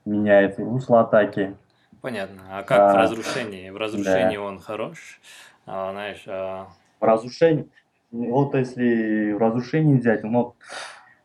[0.04, 1.56] меняет русло атаки.
[2.00, 2.42] Понятно.
[2.50, 3.70] А как а, в разрушении?
[3.70, 4.42] В разрушении да.
[4.42, 5.20] он хорош,
[5.66, 6.24] а, знаешь...
[6.26, 6.68] А...
[7.00, 7.68] В разрушении?
[8.10, 10.54] Вот если в разрушении взять, ну,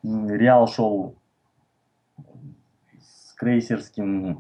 [0.03, 1.15] Реал шел
[2.99, 4.39] с крейсерским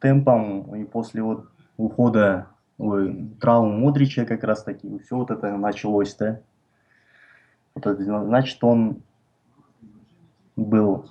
[0.00, 6.14] темпом, и после вот ухода ой, травмы Модрича как раз таки, все вот это началось,
[6.16, 6.40] да.
[7.74, 9.02] Вот это, значит, он
[10.56, 11.10] был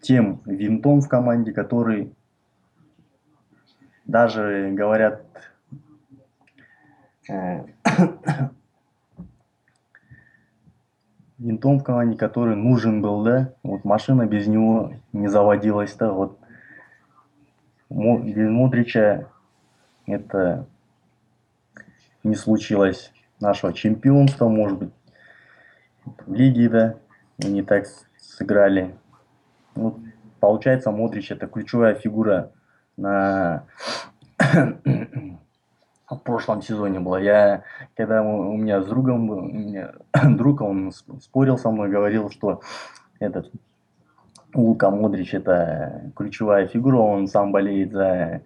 [0.00, 2.12] тем винтом в команде, который
[4.06, 5.24] даже говорят
[7.28, 7.64] э,
[11.38, 16.38] винтом в команде, который нужен был, да, вот машина без него не заводилась, да, вот
[17.90, 19.28] без Мудрича
[20.06, 20.66] это
[22.22, 23.12] не случилось.
[23.40, 24.90] Нашего чемпионства, может быть,
[26.04, 26.94] в лиге, да,
[27.38, 27.86] не так
[28.18, 28.94] сыграли.
[29.74, 30.00] Ну,
[30.40, 32.50] получается, Модрич это ключевая фигура
[32.96, 33.64] на
[36.10, 37.16] в прошлом сезоне было.
[37.16, 37.62] Я,
[37.96, 39.92] когда у, меня с другом у меня
[40.24, 42.60] друг, он спорил со мной, говорил, что
[43.18, 43.50] этот
[44.54, 48.42] Лука Модрич это ключевая фигура, он сам болеет за,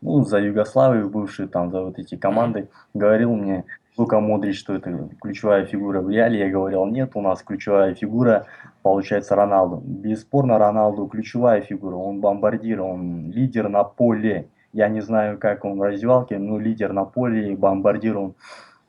[0.00, 2.68] ну, за Югославию, бывшую там, за вот эти команды.
[2.94, 3.64] Говорил мне
[3.98, 6.38] Лука Модрич, что это ключевая фигура в Реале.
[6.38, 8.46] Я говорил, нет, у нас ключевая фигура,
[8.82, 9.82] получается, Роналду.
[9.84, 15.78] Бесспорно, Роналду ключевая фигура, он бомбардир, он лидер на поле я не знаю, как он
[15.78, 18.34] в раздевалке, но лидер на поле, бомбардир он,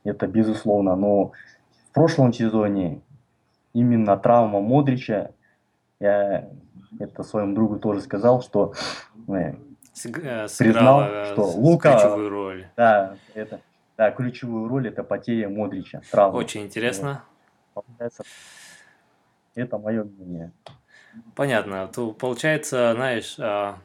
[0.04, 0.96] это безусловно.
[0.96, 1.32] Но
[1.88, 3.00] в прошлом сезоне
[3.72, 5.30] именно травма Модрича,
[5.98, 6.48] я
[6.98, 8.74] это своему другу тоже сказал, что
[9.28, 9.54] э,
[10.04, 12.16] э признал, что Лука...
[12.16, 12.66] Роль.
[12.76, 13.60] Да, это,
[14.00, 16.00] да, ключевую роль это потеря Модрича.
[16.10, 16.38] Травма.
[16.38, 17.22] Очень интересно.
[19.54, 20.52] Это мое мнение.
[21.34, 21.86] Понятно.
[21.86, 23.78] То получается, знаешь, а,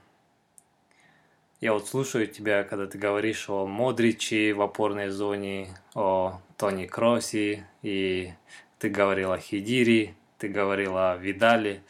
[1.60, 7.66] я вот слушаю тебя, когда ты говоришь о Модриче в опорной зоне, о Тони Кросси,
[7.82, 8.32] и
[8.80, 11.84] ты говорил о Хидири, ты говорил о Видале.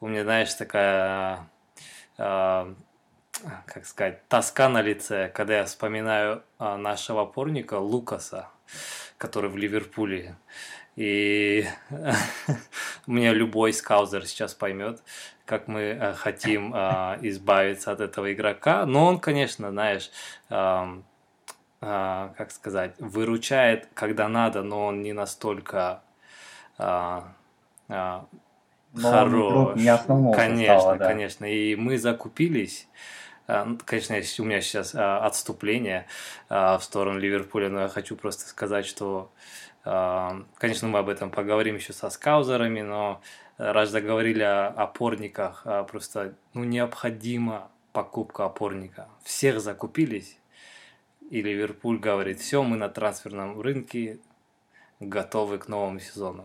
[0.00, 1.50] У меня, знаешь, такая,
[2.16, 2.74] э,
[3.66, 8.48] как сказать, тоска на лице, когда я вспоминаю а, нашего опорника Лукаса,
[9.16, 10.36] который в Ливерпуле.
[10.96, 11.64] И
[13.06, 15.00] мне любой скаузер сейчас поймет,
[15.44, 18.84] как мы э, хотим э, избавиться от этого игрока.
[18.84, 20.10] Но он, конечно, знаешь,
[20.50, 21.00] э,
[21.80, 26.02] как сказать, выручает, когда надо, но он не настолько
[26.78, 27.20] э,
[27.86, 29.76] хорош.
[29.76, 31.06] Не конечно, состава, да.
[31.06, 31.44] конечно.
[31.44, 32.88] И мы закупились.
[33.86, 36.06] Конечно, у меня сейчас отступление
[36.50, 39.32] в сторону Ливерпуля, но я хочу просто сказать, что,
[39.82, 43.22] конечно, мы об этом поговорим еще со скаузерами, но
[43.56, 49.08] раз заговорили о опорниках, просто ну, необходима покупка опорника.
[49.24, 50.38] Всех закупились,
[51.30, 54.18] и Ливерпуль говорит, все, мы на трансферном рынке
[55.00, 56.44] готовы к новому сезону.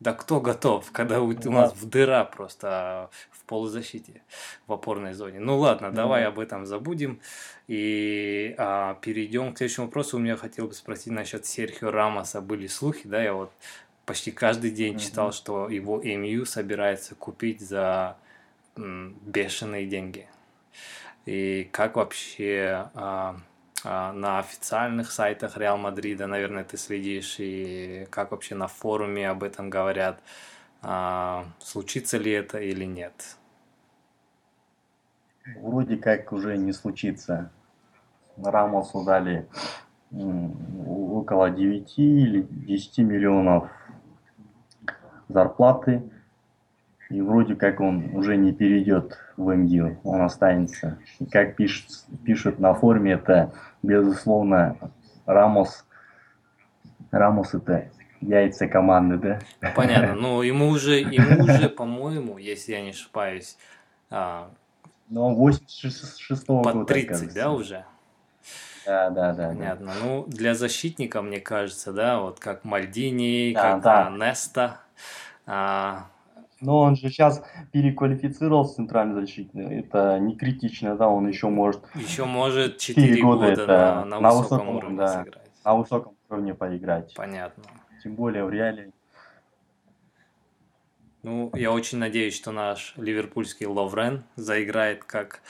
[0.00, 4.22] Да кто готов, когда у, у нас в дыра просто в полузащите,
[4.66, 5.38] в опорной зоне.
[5.38, 5.92] Ну ладно, mm-hmm.
[5.92, 7.20] давай об этом забудем
[7.68, 10.16] и а, перейдем к следующему вопросу.
[10.16, 12.40] У меня хотел бы спросить насчет Серхио Рамоса.
[12.40, 13.52] Были слухи, да, я вот
[14.04, 18.16] почти каждый день читал, что его МЮ собирается купить за
[18.76, 20.26] м, бешеные деньги.
[21.26, 23.40] И как вообще а, а,
[23.84, 29.70] на официальных сайтах Реал Мадрида, наверное, ты следишь, и как вообще на форуме об этом
[29.70, 30.20] говорят,
[30.82, 33.36] А, случится ли это или нет?
[35.56, 37.50] Вроде как уже не случится.
[38.36, 39.48] Рамосу дали
[40.12, 43.70] около 9 или 10 миллионов
[45.28, 46.02] зарплаты.
[47.10, 50.98] И вроде как он уже не перейдет в МЮ, он останется.
[51.20, 51.86] И как пишет,
[52.24, 54.76] пишут на форуме, это, безусловно,
[55.26, 55.84] Рамос.
[57.10, 57.90] Рамос это
[58.20, 59.18] яйца команды,
[59.60, 59.70] да?
[59.74, 60.14] Понятно.
[60.14, 63.56] Ну, ему уже, ему уже, по-моему, если я не ошибаюсь,
[64.10, 64.50] а,
[65.08, 66.78] ну, 86-го года.
[66.78, 67.34] Под 30, кажется.
[67.34, 67.84] да, уже?
[68.86, 69.48] Да, да, да.
[69.48, 69.86] Понятно.
[69.86, 69.94] Да.
[70.02, 74.10] Ну, для защитника, мне кажется, да, вот как Мальдини, да, как да.
[74.10, 74.80] Неста.
[75.46, 76.06] А...
[76.64, 79.70] Но он же сейчас переквалифицировался в центральный защитник.
[79.70, 81.84] Это не критично, да, он еще может...
[81.94, 85.50] Еще может 4, 4 года, года на, на, на высоком, высоком уровне да, сыграть.
[85.64, 87.14] На высоком уровне поиграть.
[87.14, 87.64] Понятно.
[88.02, 88.92] Тем более в реале
[91.24, 95.40] ну, я очень надеюсь, что наш ливерпульский Ловрен заиграет как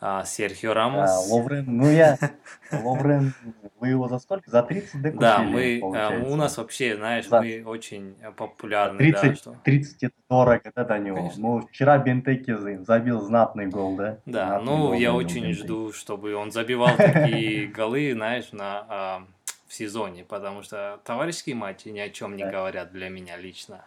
[0.00, 1.10] а, Серхио Рамос.
[1.10, 2.18] А, Ловрен, ну я,
[2.72, 3.34] Ловрен,
[3.78, 4.50] вы его за сколько?
[4.50, 7.40] За 30 докупили, Да, мы, а, у нас вообще, знаешь, за...
[7.40, 8.98] мы очень популярны.
[8.98, 9.56] 30, да, что...
[9.64, 11.16] 30 это дорого, это до него.
[11.16, 11.42] Конечно.
[11.42, 14.18] Ну, вчера Бентеки забил знатный гол, да?
[14.24, 15.62] Да, знатный ну, я очень Бентеки.
[15.62, 18.86] жду, чтобы он забивал такие голы, знаешь, на...
[18.88, 19.26] А,
[19.70, 23.84] в сезоне, потому что товарищеские матчи ни о чем не говорят для меня лично.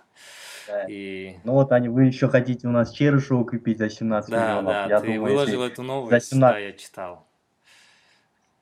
[0.67, 0.85] Да.
[0.87, 1.37] И...
[1.43, 4.73] Ну вот они, вы еще хотите у нас Черышева купить за 17 да, миллионов.
[4.73, 6.53] Да, я ты думаю, выложил эту новость, 17...
[6.53, 7.27] да, я читал.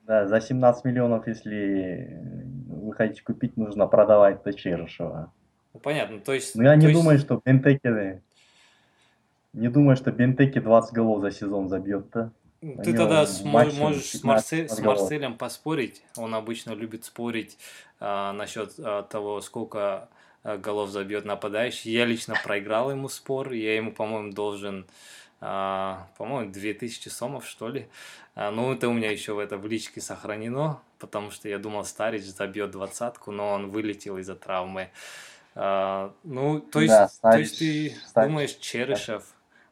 [0.08, 2.20] Да, за 17 миллионов, если
[2.68, 5.32] вы хотите купить, нужно продавать это Черышева.
[5.74, 6.56] Ну, понятно, то есть...
[6.56, 7.00] Ну, я не есть...
[7.00, 8.22] думаю, что Бентеки...
[9.54, 12.32] Не думаю, что Бентеки 20 голов за сезон забьет-то.
[12.62, 16.04] Ты тогда смо- можешь с, Марсель, с Марселем поспорить.
[16.16, 17.58] Он обычно любит спорить
[18.00, 20.10] а, насчет а, того, сколько
[20.44, 21.92] голов забьет нападающий.
[21.92, 24.86] Я лично проиграл ему спор, я ему, по-моему, должен,
[25.40, 27.88] а, по-моему, 2000 сомов, что ли.
[28.36, 31.86] А, ну, это у меня еще в это в личке сохранено, потому что я думал,
[31.86, 34.90] Старич забьет двадцатку, но он вылетел из-за травмы.
[35.54, 38.30] А, ну, то есть, да, Старич, то есть ты Старич.
[38.30, 39.26] думаешь, Черышев,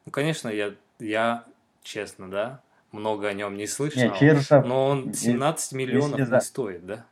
[0.06, 1.46] ну, конечно, я, я
[1.84, 6.86] честно, да, много о нем не слышал, Нет, Черышев, но он 17 миллионов не стоит,
[6.86, 7.06] да?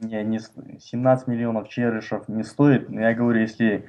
[0.00, 2.88] Не, не, 17 миллионов черышев не стоит.
[2.90, 3.86] Я говорю, если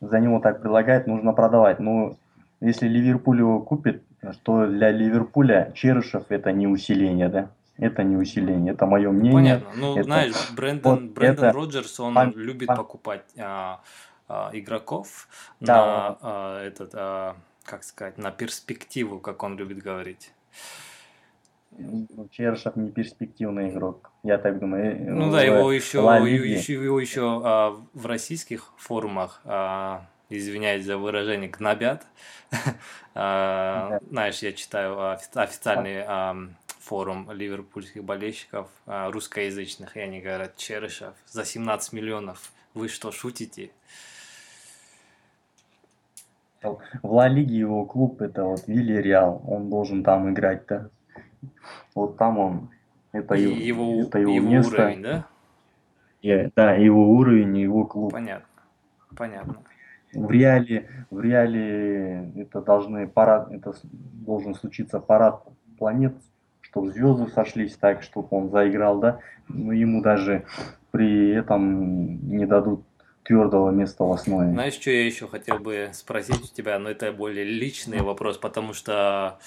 [0.00, 1.80] за него так предлагают, нужно продавать.
[1.80, 2.16] Но
[2.60, 4.02] если Ливерпуль его купит,
[4.42, 7.50] то для Ливерпуля Черышев это не усиление, да?
[7.76, 9.58] Это не усиление, это мое мнение.
[9.58, 9.70] Понятно.
[9.76, 13.80] Ну, это, знаешь, Брэндон, вот Брэндон это, Роджерс, он пан, любит пан, покупать а,
[14.26, 15.28] а, игроков
[15.60, 15.76] да.
[15.76, 20.32] на а, этот, а, как сказать, на перспективу, как он любит говорить.
[22.30, 25.14] Чершев не перспективный игрок, я так думаю.
[25.14, 31.48] Ну да, его еще, еще, его еще а, в российских форумах, а, извиняюсь за выражение,
[31.48, 32.04] гнобят.
[33.14, 34.00] а, да.
[34.08, 36.36] Знаешь, я читаю официальный а,
[36.88, 43.70] форум ливерпульских болельщиков а, русскоязычных, и они говорят, Черышев за 17 миллионов, вы что, шутите?
[46.62, 50.90] В Ла Лиге его клуб это вот Вилли Реал, он должен там играть-то.
[51.94, 52.68] Вот там он,
[53.12, 54.74] это и его, это его, его место.
[54.74, 55.26] уровень, да?
[56.22, 58.12] И, да, его уровень, его клуб.
[58.12, 58.48] Понятно,
[59.16, 59.62] понятно.
[60.12, 65.44] В реале, в реале это должны парад, это должен случиться парад
[65.78, 66.14] планет,
[66.60, 70.44] чтобы звезды сошлись так, чтобы он заиграл, да, но ему даже
[70.90, 72.84] при этом не дадут
[73.28, 74.50] твердого места в основе.
[74.52, 78.72] Знаешь, что я еще хотел бы спросить у тебя, но это более личный вопрос, потому
[78.72, 79.38] что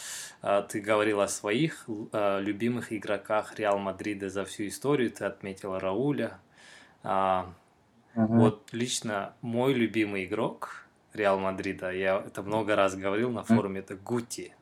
[0.43, 5.79] э, ты говорил о своих э, любимых игроках Реал Мадрида за всю историю, ты отметил
[5.79, 6.37] Рауля.
[7.03, 7.45] Э,
[8.15, 8.33] угу.
[8.35, 13.95] Вот лично мой любимый игрок Реал Мадрида, я это много раз говорил на форуме, это
[13.95, 14.53] Гути.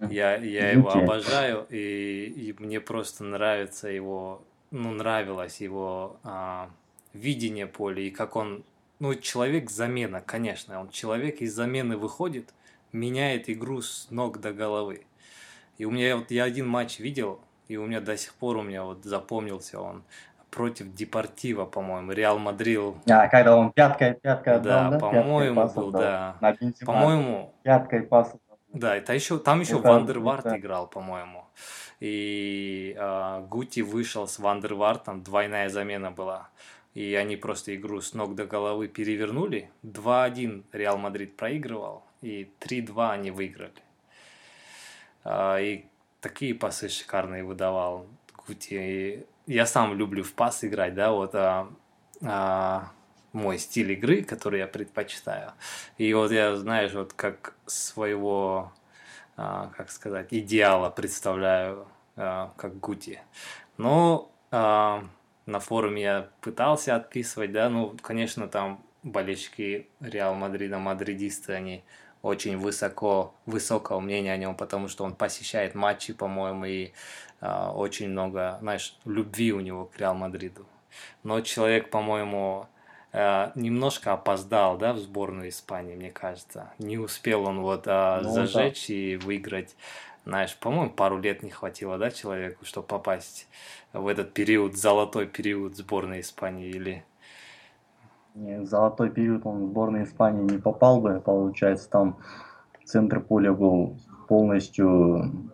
[0.00, 6.70] Я, я его обожаю, и, и мне просто нравится его, ну, нравилось его а,
[7.16, 8.64] видение поля и как он,
[8.98, 12.54] ну, человек замена, конечно, он человек из замены выходит,
[12.92, 15.06] меняет игру с ног до головы.
[15.78, 18.62] И у меня вот я один матч видел, и у меня до сих пор у
[18.62, 20.02] меня вот запомнился он
[20.50, 22.94] против Депортиво, по-моему, Реал Мадрид.
[23.10, 24.98] А, когда он пяткой, пяткой отдал, да?
[24.98, 26.36] по-моему, был, да.
[26.84, 28.34] По-моему, пяткой пас.
[28.72, 30.56] Да, это еще, там еще это, Ван дер Варт это...
[30.58, 31.44] играл, по-моему.
[32.00, 36.48] И э, Гути вышел с Ван дер Вартом, двойная замена была
[36.96, 39.68] и они просто игру с ног до головы перевернули.
[39.82, 43.82] 2-1 Реал Мадрид проигрывал, и 3-2 они выиграли.
[45.22, 45.84] А, и
[46.22, 48.06] такие пасы шикарные выдавал
[48.46, 49.26] Гути.
[49.46, 51.68] Я сам люблю в пас играть, да, вот а,
[52.24, 52.90] а,
[53.34, 55.52] мой стиль игры, который я предпочитаю.
[55.98, 58.72] И вот я, знаешь, вот как своего,
[59.36, 63.20] а, как сказать, идеала представляю, а, как Гути.
[63.76, 65.04] Но а,
[65.46, 71.84] на форуме я пытался отписывать, да, ну, конечно, там болельщики Реал Мадрида, мадридисты, они
[72.22, 76.92] очень высоко, высокого мнения о нем, потому что он посещает матчи, по-моему, и
[77.40, 80.66] э, очень много, знаешь, любви у него к Реал Мадриду.
[81.22, 82.66] Но человек, по-моему,
[83.12, 86.72] э, немножко опоздал, да, в сборную Испании, мне кажется.
[86.78, 88.94] Не успел он вот э, ну, зажечь да.
[88.94, 89.76] и выиграть.
[90.26, 93.46] Знаешь, по-моему, пару лет не хватило, да, человеку, чтобы попасть
[93.92, 97.04] в этот период, золотой период сборной Испании или
[98.64, 102.16] золотой период он в сборной Испании не попал бы, получается, там
[102.84, 103.96] центр поля был
[104.26, 105.50] полностью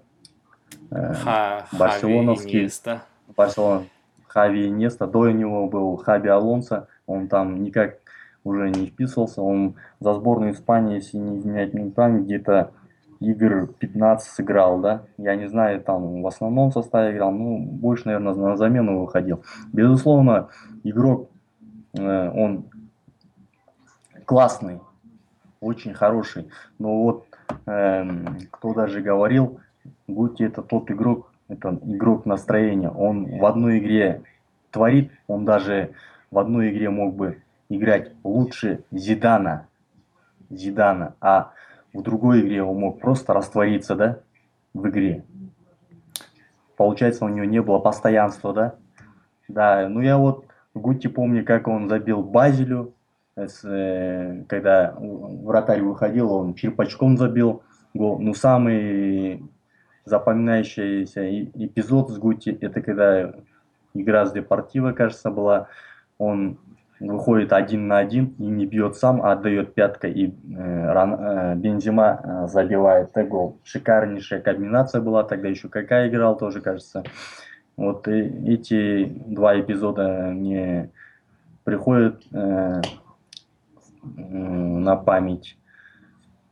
[0.91, 2.71] э, Ха, барселоновский.
[3.37, 3.85] Барселона.
[4.27, 5.07] Хави Неста.
[5.07, 6.89] До него был Хаби Алонсо.
[7.07, 7.99] Он там никак
[8.43, 9.43] уже не вписывался.
[9.43, 12.73] Он за сборную Испании, если не изменять минутами, где-то
[13.25, 15.03] игр 15 сыграл, да.
[15.19, 19.45] Я не знаю, там в основном составе играл, ну, больше, наверное, на замену выходил.
[19.73, 20.49] Безусловно,
[20.85, 21.31] игрок,
[21.95, 22.67] э, он
[24.25, 24.81] классный,
[25.61, 26.49] очень хороший.
[26.79, 27.27] Но вот
[27.67, 28.05] э,
[28.51, 29.61] кто даже говорил,
[30.07, 32.91] Гути это тот игрок, это игрок настроения.
[32.91, 34.23] Он в одной игре
[34.71, 35.93] творит, он даже
[36.31, 39.67] в одной игре мог бы играть лучше Зидана,
[40.51, 41.53] Зидана, а
[41.93, 44.21] в другой игре он мог просто раствориться, да,
[44.75, 45.25] в игре.
[46.77, 48.75] Получается, у него не было постоянства, да?
[49.49, 52.95] Да, ну я вот Гути помню, как он забил Базилю,
[53.35, 57.63] Э, когда вратарь выходил, он черпачком забил
[57.95, 58.19] гол.
[58.19, 59.43] Но самый
[60.05, 63.35] запоминающийся эпизод с Гути, это когда
[63.95, 65.69] игра с Депортиво, кажется, была.
[66.19, 66.59] Он
[67.09, 71.55] выходит один на один и не бьет сам, а отдает пяткой, и э, Ран, э,
[71.57, 73.59] Бензима э, забивает э, гол.
[73.65, 77.03] Шикарнейшая комбинация была, тогда еще какая играл тоже, кажется.
[77.77, 80.91] Вот и, эти два эпизода мне
[81.65, 82.81] приходят э,
[84.03, 85.57] на память.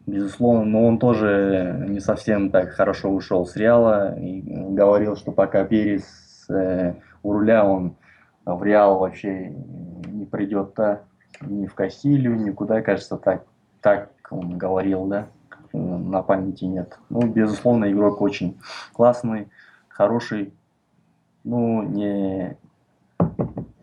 [0.07, 5.65] Безусловно, но он тоже не совсем так хорошо ушел с Реала и говорил, что пока
[5.65, 7.97] Перес э, у руля, он
[8.45, 11.01] в Реал вообще не придет -то,
[11.41, 13.45] ни в Кассилию, никуда, кажется, так,
[13.81, 15.29] так он говорил, да,
[15.73, 16.99] на памяти нет.
[17.09, 18.61] Ну, безусловно, игрок очень
[18.93, 19.49] классный,
[19.89, 20.53] хороший,
[21.45, 22.57] ну, не,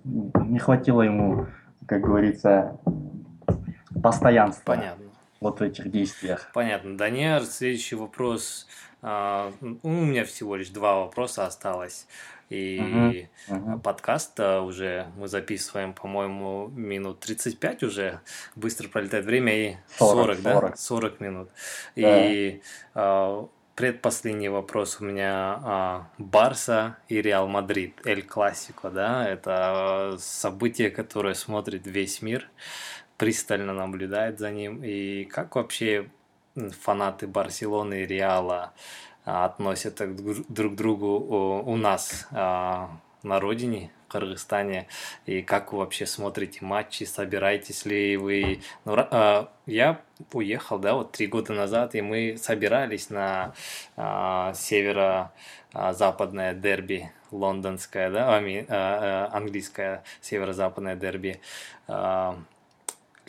[0.03, 1.47] не хватило ему,
[1.86, 2.78] как говорится,
[4.01, 5.05] постоянство Понятно.
[5.39, 6.49] вот в этих действиях.
[6.53, 6.97] Понятно.
[6.97, 8.68] Даниэр, следующий вопрос.
[9.01, 12.08] А, ну, у меня всего лишь два вопроса осталось.
[12.49, 13.79] И угу, угу.
[13.79, 18.21] подкаст уже мы записываем, по-моему, минут 35 уже.
[18.55, 20.41] Быстро пролетает время и 40, 40, 40.
[20.41, 20.75] да?
[20.75, 21.49] 40 минут.
[21.95, 22.25] Да.
[22.25, 22.61] И
[22.93, 29.27] а, предпоследний вопрос у меня а, Барса и Реал Мадрид, Эль Классико, да?
[29.27, 32.49] Это событие, которое смотрит весь мир
[33.17, 34.83] пристально наблюдает за ним.
[34.83, 36.09] И как вообще
[36.81, 38.73] фанаты Барселоны и Реала
[39.28, 42.89] относятся друг к другу у нас а,
[43.23, 44.88] на родине, в Кыргызстане,
[45.25, 48.61] и как вы вообще смотрите матчи, собираетесь ли вы...
[48.86, 49.99] Ну, а, я
[50.32, 53.53] уехал, да, вот три года назад, и мы собирались на
[53.97, 58.38] северо-западное дерби лондонское, да,
[59.34, 61.41] английское северо-западное дерби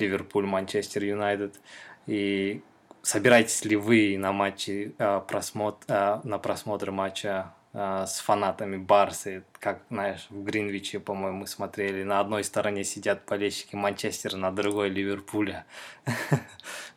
[0.01, 1.59] Ливерпуль, Манчестер Юнайтед.
[2.07, 2.63] И
[3.03, 9.45] собираетесь ли вы на матчи э, просмотр, э, на просмотр матча э, с фанатами Барсы,
[9.61, 15.65] как, знаешь, в Гринвиче, по-моему, смотрели, на одной стороне сидят болельщики Манчестера, на другой Ливерпуля.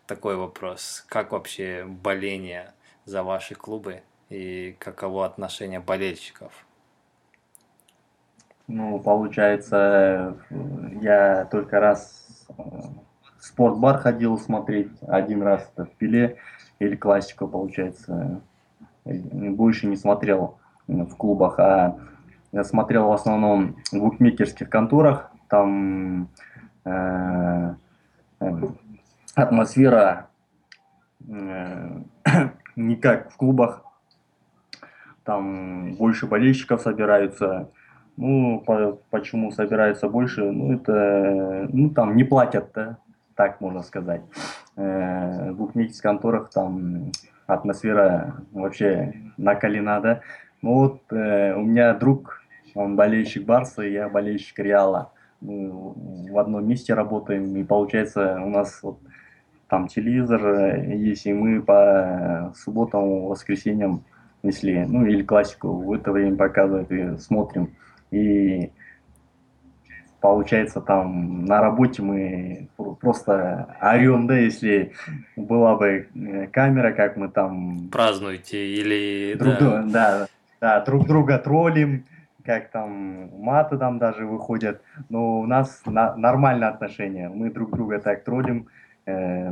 [0.07, 1.05] Такой вопрос.
[1.07, 2.73] Как вообще боление
[3.05, 6.51] за ваши клубы и каково отношение болельщиков?
[8.67, 10.37] Ну, получается,
[11.01, 12.45] я только раз
[13.41, 16.37] спортбар ходил смотреть один раз это в Пиле
[16.79, 18.39] или классика, получается.
[19.03, 21.97] Больше не смотрел в клубах, а
[22.51, 25.31] я смотрел в основном в букмекерских конторах.
[25.49, 26.29] Там
[26.85, 27.73] э,
[28.39, 28.51] э,
[29.35, 30.27] атмосфера
[31.27, 32.01] э,
[32.75, 33.83] не как в клубах.
[35.23, 37.69] Там больше болельщиков собираются,
[38.17, 40.43] ну, по, почему собирается больше?
[40.43, 42.97] Ну, это, ну, там не платят, да,
[43.41, 44.21] так можно сказать.
[44.75, 47.11] Э, в букмекерских конторах там
[47.47, 50.21] атмосфера вообще накалена, да.
[50.61, 52.43] Ну, вот э, у меня друг,
[52.75, 55.11] он болельщик Барса, я болельщик Реала.
[55.41, 58.99] в одном месте работаем, и получается у нас вот
[59.67, 64.03] там телевизор э, есть, и мы по субботам, воскресеньям,
[64.43, 67.71] если, ну или классику в это время показывают и смотрим.
[68.11, 68.71] И
[70.21, 72.69] получается там на работе мы
[73.01, 74.93] просто орем, да, если
[75.35, 77.89] была бы э, камера, как мы там...
[77.91, 79.33] Празднуете или...
[79.33, 79.83] Друг, да.
[79.83, 80.27] да,
[80.61, 82.05] да, друг друга троллим,
[82.45, 87.99] как там маты там даже выходят, но у нас на, нормальные отношения, мы друг друга
[87.99, 88.67] так троллим
[89.07, 89.51] э,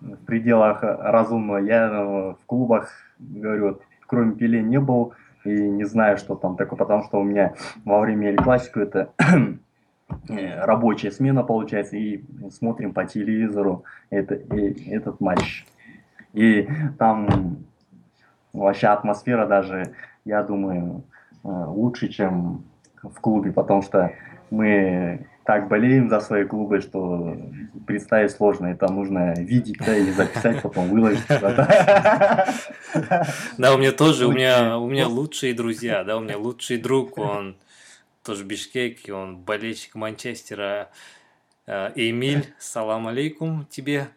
[0.00, 1.58] в пределах разумного.
[1.58, 5.14] Я э, в клубах, говорю, кроме Пеле не был
[5.46, 9.12] и не знаю, что там такое, потому что у меня во время Эль Классику это
[10.28, 15.66] э, рабочая смена получается, и смотрим по телевизору это, и, этот матч.
[16.32, 16.68] И
[16.98, 17.58] там
[18.52, 19.94] вообще атмосфера даже
[20.24, 21.04] я думаю,
[21.44, 22.64] э, лучше, чем
[23.02, 24.12] в клубе, потому что
[24.50, 27.36] мы так болеем за свои клубы, что
[27.86, 28.66] представить сложно.
[28.66, 31.26] Это нужно видеть, да, или записать, потом выложить.
[33.58, 37.18] Да, у меня тоже, у меня, у меня лучшие друзья, да, у меня лучший друг,
[37.18, 37.56] он
[38.22, 40.90] тоже в Бишкеке, он болельщик Манчестера,
[41.66, 44.08] э, Эмиль, салам алейкум тебе,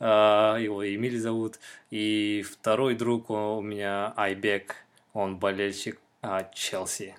[0.00, 1.60] э, его Эмиль зовут,
[1.90, 4.76] и второй друг у меня Айбек,
[5.12, 7.14] он болельщик а, Челси.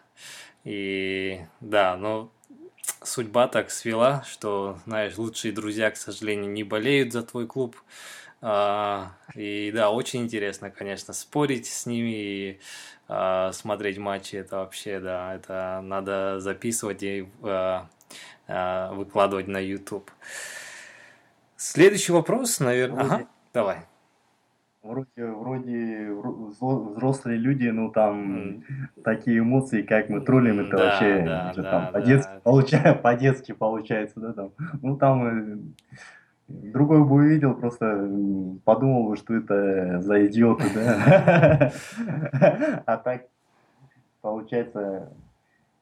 [0.66, 2.32] И да, но
[3.04, 7.76] судьба так свела, что, знаешь, лучшие друзья, к сожалению, не болеют за твой клуб.
[8.42, 12.60] А, и да, очень интересно, конечно, спорить с ними и
[13.08, 14.36] а, смотреть матчи.
[14.36, 17.88] Это вообще, да, это надо записывать и а,
[18.94, 20.12] выкладывать на YouTube.
[21.58, 23.06] Следующий вопрос, наверное.
[23.06, 23.86] Ага, давай.
[24.86, 28.64] Вроде, вроде взрослые люди, ну там mm.
[29.04, 31.92] такие эмоции, как мы троллим, это да, вообще да, уже, да, там, да.
[31.92, 34.52] по-детски, получается, по-детски получается, да, там.
[34.84, 35.58] Ну там э,
[36.48, 38.08] другой бы увидел, просто
[38.64, 41.72] подумал бы, что это за идиоты, да.
[42.86, 43.26] А так,
[44.22, 45.12] получается,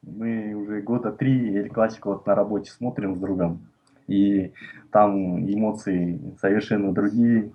[0.00, 3.66] мы уже года три или классику вот на работе смотрим с другом,
[4.06, 4.54] и
[4.90, 7.52] там эмоции совершенно другие.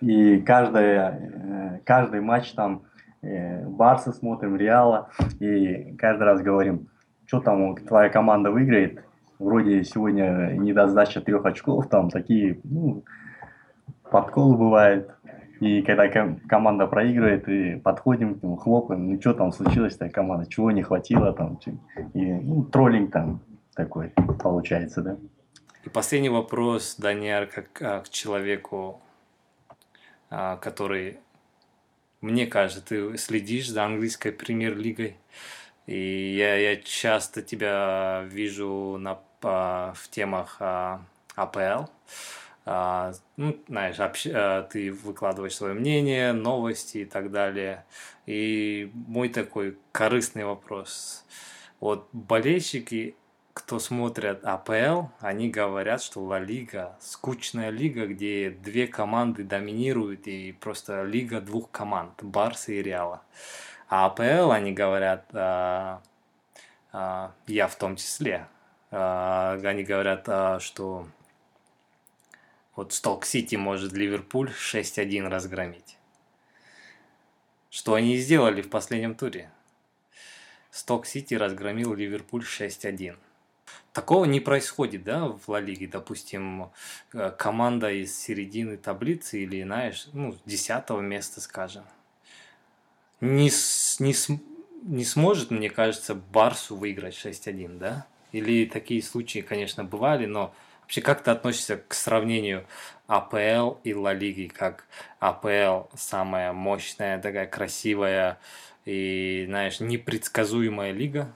[0.00, 2.82] И каждый, э, каждый матч там
[3.22, 6.88] э, Барса смотрим, Реала, и каждый раз говорим,
[7.26, 9.02] что там твоя команда выиграет,
[9.38, 13.04] вроде сегодня не даст сдача трех очков, там такие, ну,
[14.10, 15.10] подколы бывают.
[15.60, 16.08] И когда
[16.48, 21.32] команда проигрывает, и подходим к нему, хлопаем, ну что там случилось-то команда, чего не хватило
[21.32, 21.58] там,
[22.12, 23.40] и ну, троллинг там
[23.74, 25.16] такой получается, да.
[25.84, 29.05] И последний вопрос, Даниэр, как, как к человеку, а,
[30.28, 31.18] который,
[32.20, 35.16] мне кажется, ты следишь за английской премьер-лигой.
[35.86, 41.00] И я, я часто тебя вижу на, а, в темах а,
[41.36, 41.90] АПЛ.
[42.64, 47.84] А, ну, знаешь, общ, а, ты выкладываешь свое мнение, новости и так далее.
[48.26, 51.24] И мой такой корыстный вопрос.
[51.78, 53.14] Вот болельщики
[53.56, 60.52] кто смотрят АПЛ, они говорят, что Ла Лига скучная лига, где две команды доминируют и
[60.52, 63.22] просто лига двух команд, Барса и Реала.
[63.88, 66.02] А АПЛ, они говорят, а,
[66.92, 68.46] а, я в том числе,
[68.90, 71.08] а, они говорят, а, что
[72.74, 75.96] вот Сток Сити может Ливерпуль 6-1 разгромить.
[77.70, 79.50] Что они сделали в последнем туре?
[80.70, 83.16] Сток Сити разгромил Ливерпуль 6-1.
[83.92, 86.70] Такого не происходит, да, в Ла Лиге, допустим,
[87.14, 91.84] э, команда из середины таблицы или, знаешь, ну, десятого места, скажем,
[93.20, 93.50] не,
[93.98, 94.14] не,
[94.82, 98.06] не сможет, мне кажется, Барсу выиграть 6-1, да?
[98.32, 102.66] Или такие случаи, конечно, бывали, но вообще как ты относишься к сравнению
[103.06, 104.86] АПЛ и Ла Лиги, как
[105.20, 108.38] АПЛ самая мощная, такая красивая
[108.84, 111.32] и, знаешь, непредсказуемая лига,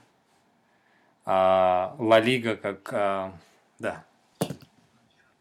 [1.25, 3.33] а, Ла Лига как, а,
[3.79, 4.03] да.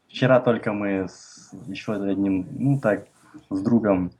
[0.08, 3.06] Вчера только мы с еще одним, ну так,
[3.48, 4.10] с другом,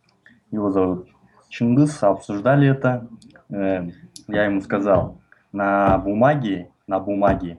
[0.51, 1.09] его зовут
[1.49, 3.09] Чингис, обсуждали это.
[3.51, 3.89] Э,
[4.29, 5.21] я ему сказал,
[5.53, 7.59] на бумаге, на бумаге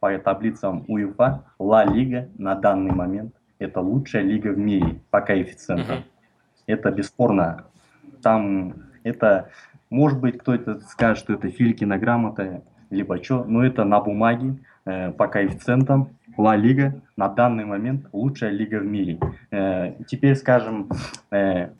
[0.00, 5.98] по таблицам УЕФА Ла Лига на данный момент это лучшая лига в мире по коэффициентам.
[5.98, 6.04] Uh-huh.
[6.66, 7.66] Это бесспорно.
[8.22, 8.74] Там
[9.04, 9.50] это,
[9.90, 15.12] может быть, кто-то скажет, что это Филькина грамота, либо что, но это на бумаге э,
[15.12, 19.18] по коэффициентам Ла Лига на данный момент лучшая лига в мире.
[19.50, 20.88] Э, теперь скажем
[21.30, 21.70] э,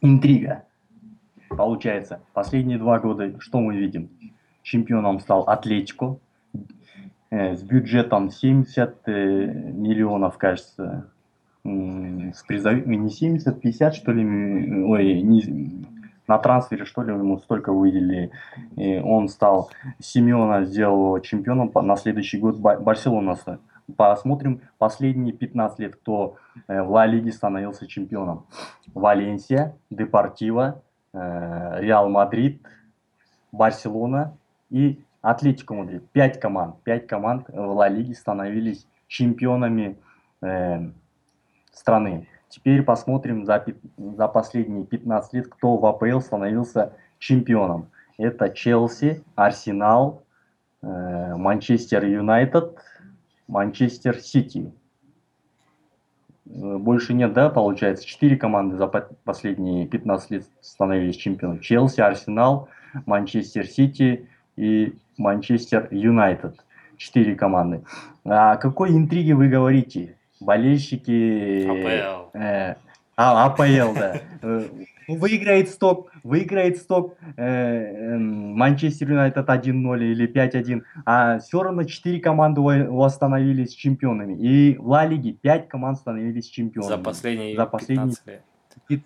[0.00, 0.64] интрига.
[1.48, 4.08] Получается, последние два года что мы видим?
[4.62, 6.18] Чемпионом стал Атлетико
[7.30, 11.06] э, с бюджетом 70 э, миллионов, кажется,
[11.64, 12.86] с призов...
[12.86, 14.24] не 70, 50 что ли,
[14.84, 15.84] ой, не...
[16.30, 18.30] на трансфере что ли ему столько выделили.
[18.76, 23.36] И он стал, Симеоне сделал чемпионом на следующий год Барселона.
[23.96, 26.36] Посмотрим последние 15 лет, кто
[26.68, 28.46] э, в Ла Лиге становился чемпионом.
[28.94, 30.80] Валенсия, Депортива,
[31.12, 32.62] э, Реал Мадрид,
[33.50, 34.36] Барселона
[34.70, 36.08] и Атлетико Мадрид.
[36.12, 36.76] Пять команд.
[36.84, 39.98] Пять команд в Ла Лиге становились чемпионами
[40.42, 40.90] э,
[41.72, 42.28] страны.
[42.50, 43.64] Теперь посмотрим за,
[43.96, 47.90] за последние 15 лет, кто в АПЛ становился чемпионом.
[48.18, 50.24] Это Челси, Арсенал,
[50.82, 52.76] э, Манчестер Юнайтед,
[53.46, 54.72] Манчестер Сити.
[56.46, 58.04] Э, больше нет, да, получается?
[58.04, 61.60] Четыре команды за последние 15 лет становились чемпионом.
[61.60, 62.68] Челси, Арсенал,
[63.06, 66.56] Манчестер Сити и Манчестер Юнайтед.
[66.96, 67.84] Четыре команды.
[68.24, 70.16] А какой интриге вы говорите?
[70.40, 71.66] Болельщики...
[71.66, 72.38] АПЛ.
[72.38, 72.74] Э,
[73.16, 74.20] а, АПЛ, да.
[74.42, 74.68] Э,
[75.08, 82.20] выиграет сток, выиграет сток э, эм, Манчестер Юнайтед 1-0 или 5-1, а все равно 4
[82.20, 84.34] команды восстановились чемпионами.
[84.38, 86.90] И в Ла Лиге 5 команд становились чемпионами.
[86.90, 88.42] За последние, за последние 15 лет.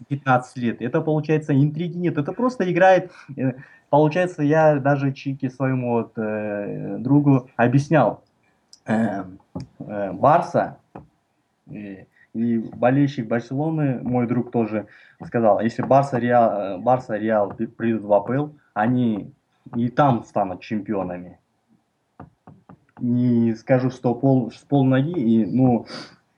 [0.08, 0.82] 15 лет.
[0.82, 2.18] Это получается интриги нет.
[2.18, 3.10] Это просто играет.
[3.36, 3.54] Э,
[3.90, 8.22] получается, я даже Чики своему вот, э, другу объяснял.
[8.86, 9.24] Э,
[9.80, 10.78] э, Барса
[11.70, 14.86] и, болельщик Барселоны, мой друг тоже
[15.24, 19.32] сказал, если Барса, Реал, Барса, Реал придут в АПЛ, они
[19.76, 21.38] и там станут чемпионами.
[23.00, 25.86] Не скажу, что пол, с полноги, и, ну,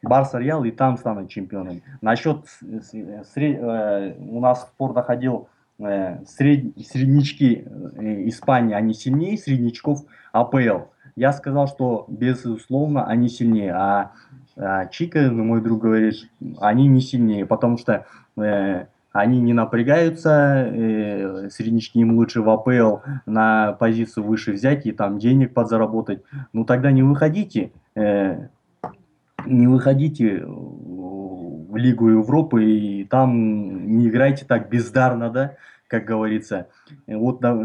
[0.02, 1.82] Барса, Реал и там станут чемпионами.
[2.00, 5.48] Насчет сред, э, у нас спор доходил
[5.78, 10.88] э, сред, среднички э, Испании, они сильнее средничков АПЛ.
[11.16, 14.12] Я сказал, что безусловно они сильнее, а
[14.56, 16.14] а Чика, мой друг говорит,
[16.58, 18.06] они не сильнее, потому что
[18.38, 24.92] э, они не напрягаются, э, среднички им лучше в АПЛ на позицию выше взять и
[24.92, 26.22] там денег подзаработать.
[26.52, 28.48] Ну тогда не выходите, э,
[29.46, 35.52] не выходите в Лигу Европы и там не играйте так бездарно, да,
[35.86, 36.68] как говорится.
[37.06, 37.58] Вот да,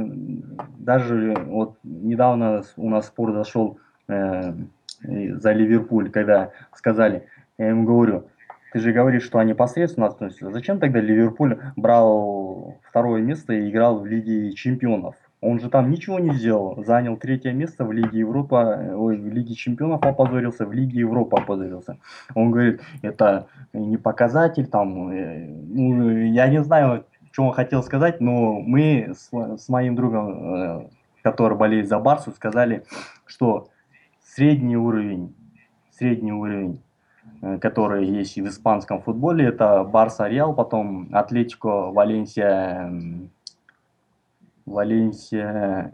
[0.77, 4.53] даже вот недавно у нас спор зашел э,
[5.03, 7.27] за Ливерпуль, когда сказали,
[7.57, 8.25] я ему говорю,
[8.71, 10.49] ты же говоришь, что они посредственно относятся.
[10.51, 15.15] Зачем тогда Ливерпуль брал второе место и играл в Лиге чемпионов?
[15.41, 16.83] Он же там ничего не сделал.
[16.85, 21.97] Занял третье место в Лиге Европа, ой, в Лиге чемпионов опозорился, в Лиге Европы опозорился.
[22.35, 28.21] Он говорит, это не показатель, там, э, ну, я не знаю, что он хотел сказать,
[28.21, 30.87] но мы с, с моим другом, э,
[31.23, 32.83] который болеет за Барсу, сказали,
[33.25, 33.67] что
[34.33, 35.35] средний уровень,
[35.91, 36.81] средний уровень,
[37.41, 42.91] э, который есть и в испанском футболе, это Барса Реал, потом Атлетико, Валенсия,
[44.65, 45.93] Валенсия,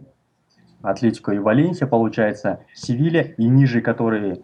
[0.84, 4.44] Атлетико и Валенсия, получается, Севилья, и ниже которые,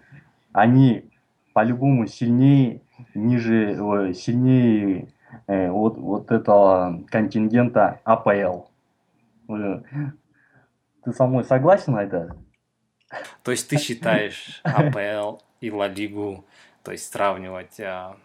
[0.54, 1.06] они
[1.54, 2.82] по-любому сильнее,
[3.14, 5.08] ниже, сильнее
[5.46, 8.64] э, вот, вот этого контингента АПЛ.
[9.50, 9.82] Э,
[11.04, 12.36] ты со мной согласен на это?
[13.44, 16.46] То есть ты считаешь АПЛ и Ла Лигу,
[16.84, 18.18] то есть сравнивать а,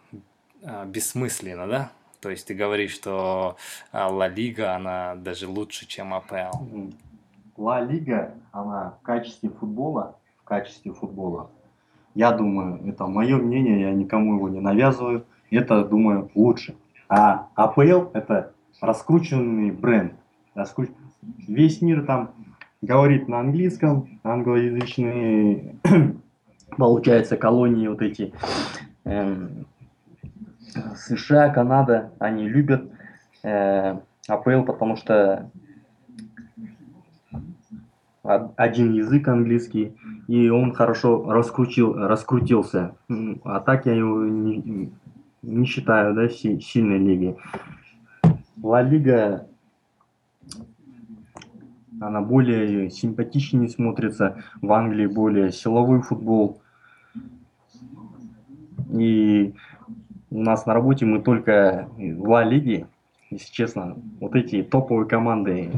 [0.62, 1.92] а, бессмысленно, да?
[2.20, 3.56] То есть ты говоришь, что
[3.92, 6.90] а, Ла Лига, она даже лучше, чем АПЛ.
[7.56, 11.50] Ла Лига, она в качестве футбола, в качестве футбола,
[12.14, 16.76] я думаю, это мое мнение, я никому его не навязываю, это, думаю, лучше.
[17.08, 20.14] А АПЛ это раскрученный бренд.
[20.54, 20.90] Раскруч...
[21.22, 22.32] Весь мир там
[22.82, 25.76] говорит на английском, англоязычные,
[26.76, 28.32] получается, колонии вот эти,
[29.04, 29.48] э,
[30.96, 32.90] США, Канада, они любят
[33.42, 33.98] э,
[34.28, 35.50] АПЛ, потому что
[38.22, 42.94] один язык английский, и он хорошо раскрутил, раскрутился.
[43.44, 44.92] А так я его не,
[45.40, 47.38] не считаю да, сильной лигой.
[48.62, 49.46] Ла Лига
[52.00, 56.60] она более симпатичнее смотрится, в Англии более силовой футбол.
[58.92, 59.54] И
[60.30, 62.86] у нас на работе мы только Ла Лиге,
[63.30, 65.70] если честно, вот эти топовые команды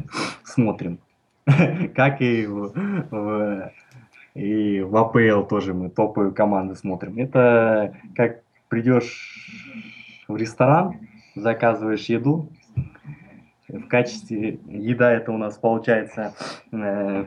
[0.45, 0.99] смотрим.
[1.95, 2.73] Как и в,
[3.11, 3.73] в,
[4.35, 7.18] и в АПЛ тоже мы топовые команды смотрим.
[7.18, 9.49] Это как придешь
[10.29, 10.95] в ресторан,
[11.35, 12.49] заказываешь еду,
[13.73, 16.35] в качестве еда это у нас получается
[16.73, 17.25] э,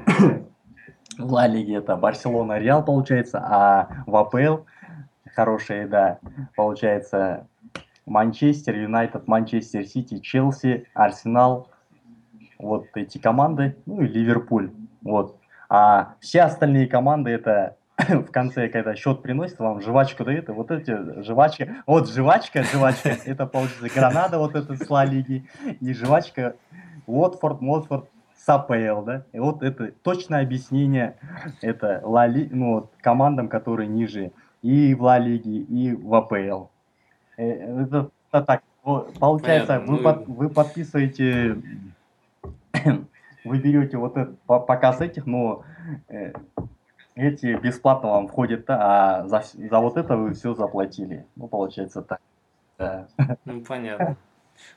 [1.18, 4.64] Ла Лиге это Барселона, Реал получается, а в АПЛ
[5.36, 6.20] хорошая еда
[6.56, 7.48] получается
[8.06, 11.70] Манчестер Юнайтед, Манчестер Сити, Челси, Арсенал,
[12.60, 14.72] вот эти команды, ну и Ливерпуль,
[15.02, 15.38] вот.
[15.70, 17.78] А все остальные команды это
[18.10, 23.10] в конце, когда счет приносит, вам жвачку дают, и вот эти жвачки, вот жвачка, жвачка,
[23.26, 25.48] это получится Гранада, вот это с Ла Лиги,
[25.80, 26.56] и жвачка
[27.06, 31.16] Уотфорд, Уотфорд, с АПЛ, да, и вот это точное объяснение,
[31.62, 34.32] это Ла Ли, ну вот, командам, которые ниже
[34.62, 36.66] и в Ла Лиге, и в АПЛ.
[37.38, 38.64] Э, это, это так,
[39.20, 41.58] получается, вы, ну под, вы подписываете,
[43.46, 45.64] вы берете вот это, показ этих, но
[46.10, 46.34] э,
[47.16, 51.26] эти бесплатно вам входят, а за, за вот это вы все заплатили.
[51.36, 52.20] Ну, получается так.
[52.78, 53.08] Да.
[53.46, 54.18] Ну, понятно.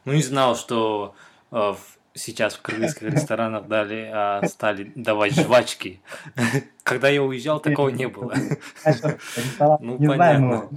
[0.05, 1.15] Ну, не знал, что
[1.53, 1.75] э,
[2.17, 6.01] сейчас в кыргызских ресторанах дали, а, стали давать жвачки.
[6.83, 8.35] Когда я уезжал, такого не было.
[9.81, 10.71] Ну, не знаю,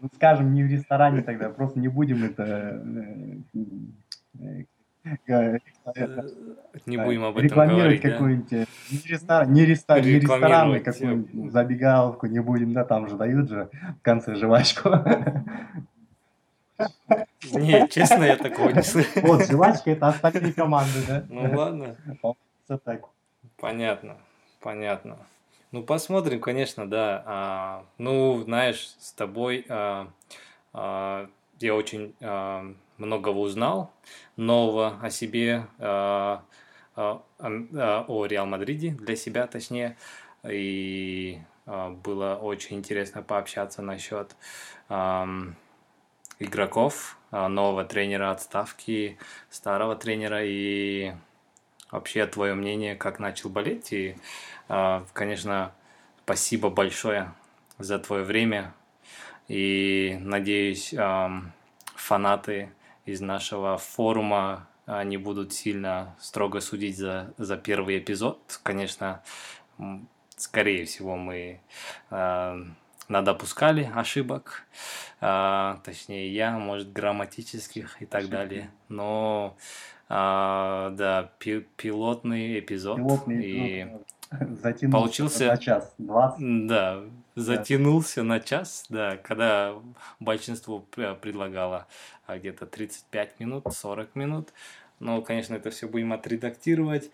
[0.00, 3.58] ну, скажем, не в ресторане тогда, просто не будем это э,
[4.40, 4.64] э,
[6.86, 8.68] не будем об этом рекламировать какую-нибудь
[9.06, 14.02] ресторан, не, ресторан, не рестораны, какую-нибудь забегаловку не будем, да, там же дают же в
[14.02, 14.90] конце жвачку.
[17.52, 19.22] Не, честно, я такого не слышал.
[19.22, 21.24] Вот, жвачка это остальные команды, да?
[21.28, 21.96] Ну ладно.
[22.84, 23.00] так.
[23.58, 24.16] Понятно,
[24.60, 25.18] понятно.
[25.72, 27.22] Ну, посмотрим, конечно, да.
[27.26, 30.08] А, ну, знаешь, с тобой а,
[30.72, 31.28] а,
[31.60, 33.92] я очень а, многого узнал
[34.36, 36.44] нового о себе, а,
[36.94, 39.96] а, а, о Реал Мадриде, для себя точнее.
[40.48, 44.36] И было очень интересно пообщаться насчет
[46.38, 49.18] игроков, нового тренера отставки,
[49.50, 51.12] старого тренера и
[51.90, 53.92] вообще твое мнение, как начал болеть.
[53.92, 54.16] И,
[55.12, 55.72] конечно,
[56.24, 57.34] спасибо большое
[57.78, 58.72] за твое время.
[59.48, 60.94] И надеюсь,
[61.96, 62.70] фанаты
[63.08, 64.68] из нашего форума
[65.04, 68.60] не будут сильно строго судить за, за первый эпизод.
[68.62, 69.22] Конечно,
[70.36, 71.60] скорее всего, мы
[73.08, 74.66] надопускали ошибок,
[75.20, 78.70] а, точнее я, может, грамматических и так далее.
[78.88, 79.56] Но
[80.08, 82.96] а, да, пи пилотный эпизод.
[82.96, 83.86] Пилотный и
[84.30, 86.66] затянулся получился на час, 20.
[86.66, 87.00] Да,
[87.34, 88.26] затянулся да.
[88.26, 89.74] на час, да, когда
[90.20, 91.86] большинство предлагало
[92.28, 94.50] а, где-то 35 минут, 40 минут.
[95.00, 97.10] Но, конечно, это все будем отредактировать.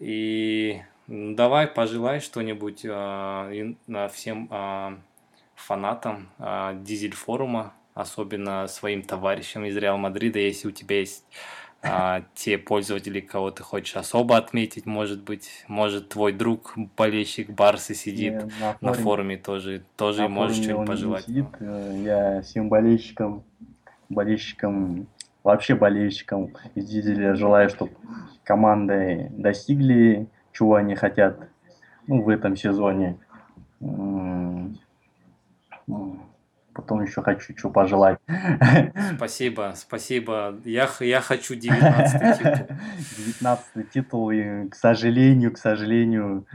[0.00, 3.74] И давай пожелай что-нибудь э,
[4.10, 4.96] всем э,
[5.54, 11.26] фанатам э, Дизель форума, особенно своим товарищам из Реал Мадрида, если у тебя есть
[11.82, 17.94] э, те пользователи, кого ты хочешь особо отметить, может быть, может твой друг болельщик Барсы
[17.94, 21.26] сидит на, форуме, на форуме тоже, тоже на можешь что-нибудь пожелать.
[21.26, 21.46] Сидит.
[21.60, 23.44] Э, я всем болельщикам,
[24.14, 25.06] болельщикам,
[25.42, 27.92] вообще болельщикам из Дизеля желаю, чтобы
[28.44, 31.48] команды достигли, чего они хотят
[32.06, 33.18] ну, в этом сезоне
[36.74, 38.18] Потом еще хочу что пожелать.
[39.16, 40.56] Спасибо, спасибо.
[40.64, 42.76] Я, я хочу 19 титул.
[43.16, 46.46] 19 титул, и, к сожалению, к сожалению,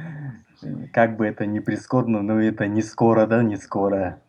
[0.92, 4.20] как бы это ни прискорбно, но это не скоро, да, не скоро.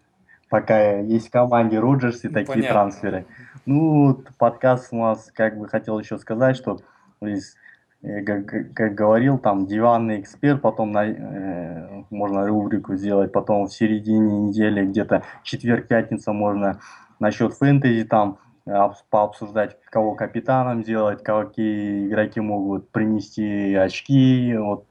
[0.51, 2.73] Пока есть в команде Роджерс и такие Понятно.
[2.73, 3.25] трансферы.
[3.67, 6.81] Ну, подкаст у нас, как бы хотел еще сказать, что
[7.23, 7.55] из
[8.03, 14.49] как, как говорил, там диванный эксперт, потом на, э, можно рубрику сделать, потом в середине
[14.49, 16.81] недели, где-то четверг-пятница можно
[17.19, 18.75] насчет фэнтези там э,
[19.11, 24.87] пообсуждать, кого капитаном сделать, какие игроки могут принести очки, вот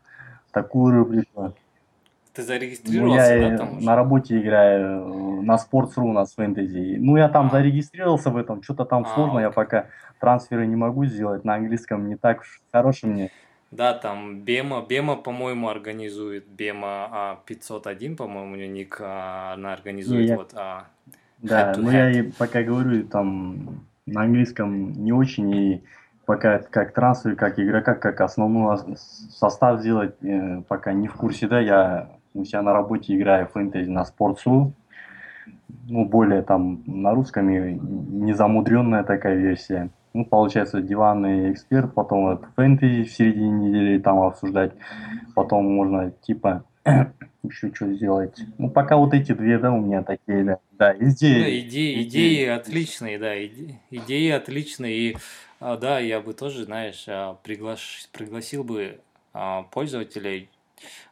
[0.52, 1.54] такую рубрику.
[2.34, 6.98] Ты зарегистрировался, ну, я да, там на работе играю на Sports.ru у нас фэнтези.
[7.00, 7.50] Ну, я там а.
[7.50, 9.46] зарегистрировался в этом, что-то там а, сложно, окей.
[9.46, 9.88] я пока
[10.20, 13.32] трансферы не могу сделать, на английском не так уж хороший мне.
[13.72, 19.74] Да, там Бема, Бема, по-моему, организует, Бема а, 501, по-моему, у нее ник, а, она
[19.74, 20.38] организует не, я...
[20.38, 20.88] вот а,
[21.40, 25.84] Да, но я и пока говорю, там на английском не очень, и
[26.26, 31.60] пока как трансфер, как игрока, как основной состав сделать, э, пока не в курсе, да,
[31.60, 34.72] я у себя на работе играю фэнтези на Sports.ru,
[35.88, 39.90] ну, более там на русском и незамудренная такая версия.
[40.14, 44.74] Ну, получается, диванный эксперт, потом это фэнтези в середине недели там обсуждать,
[45.36, 46.64] потом можно типа
[47.44, 48.40] еще что сделать.
[48.58, 51.42] Ну, пока вот эти две, да, у меня такие, да, да идеи.
[51.42, 54.98] Да, идеи, идеи, идеи отличные, да, идеи, идеи отличные.
[54.98, 55.18] И
[55.60, 59.00] а, да, я бы тоже, знаешь, а, приглаш, пригласил бы
[59.34, 60.50] а, пользователей.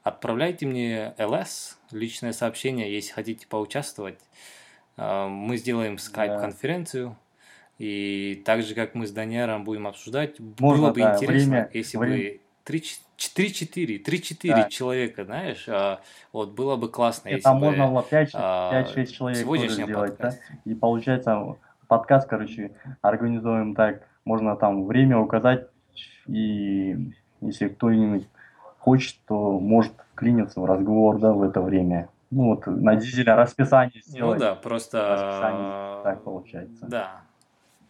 [0.04, 4.20] Отправляйте мне ЛС, личное сообщение, если хотите поучаствовать.
[4.98, 7.16] А, мы сделаем скайп-конференцию.
[7.78, 11.70] И так же, как мы с Даниаром будем обсуждать, Можно, было бы да, интересно, время,
[11.74, 12.18] если время.
[12.18, 14.70] бы 3-4, 3-4 да.
[14.70, 16.02] человека, знаешь, а,
[16.34, 20.34] вот было бы классно, если Там бы, можно было 5-6 а, человек тоже сделать, да?
[20.66, 21.56] И получается,
[21.88, 25.68] подкаст, короче, организуем так, можно там время указать,
[26.28, 28.28] и если кто-нибудь
[28.88, 32.08] хочет, то может вклиниться в разговор, да, в это время.
[32.32, 34.40] Ну вот на дизеля расписание ну сделать.
[34.40, 35.10] Ну да, просто...
[35.10, 36.86] Расписание так получается.
[36.88, 37.22] Да.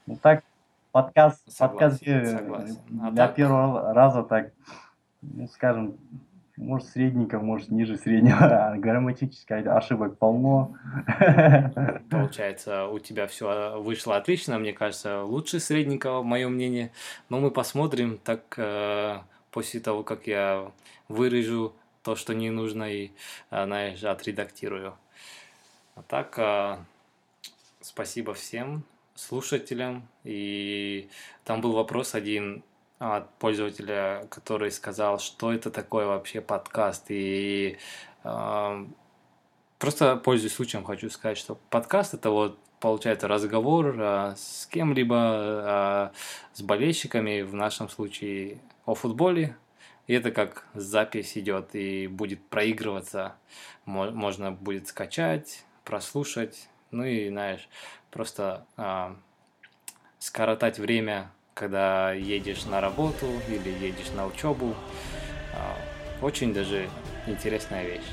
[0.07, 0.43] Ну так,
[0.91, 2.77] подкаст, согласен, подкаст согласен.
[3.03, 3.35] А для так...
[3.35, 4.49] первого раза так
[5.21, 5.97] ну, скажем,
[6.55, 8.73] может, средненько, может, ниже среднего.
[8.77, 10.75] Грамматических ошибок полно.
[12.09, 16.91] Получается, у тебя все вышло отлично, мне кажется, лучше средненького, мое мнение.
[17.29, 19.17] Но мы посмотрим, так э,
[19.57, 20.71] после того, как я
[21.07, 23.09] вырежу то, что не нужно, и,
[23.49, 24.95] э, знаешь, отредактирую.
[25.95, 26.77] А так, э,
[27.81, 28.83] спасибо всем
[29.15, 30.07] слушателям.
[30.23, 31.09] И
[31.43, 32.63] там был вопрос один,
[32.99, 37.05] от пользователя, который сказал, что это такое вообще подкаст.
[37.09, 37.79] И
[38.23, 38.85] э,
[39.79, 46.17] просто пользуясь случаем, хочу сказать, что подкаст это вот получается разговор э, с кем-либо, э,
[46.53, 49.55] с болельщиками, в нашем случае о футболе.
[50.07, 53.35] И это как запись идет и будет проигрываться.
[53.85, 56.69] Можно будет скачать, прослушать.
[56.91, 57.67] Ну и, знаешь,
[58.09, 59.15] просто э,
[60.19, 64.75] скоротать время когда едешь на работу или едешь на учебу.
[65.53, 65.75] А,
[66.21, 66.87] очень даже
[67.25, 68.05] интересная вещь.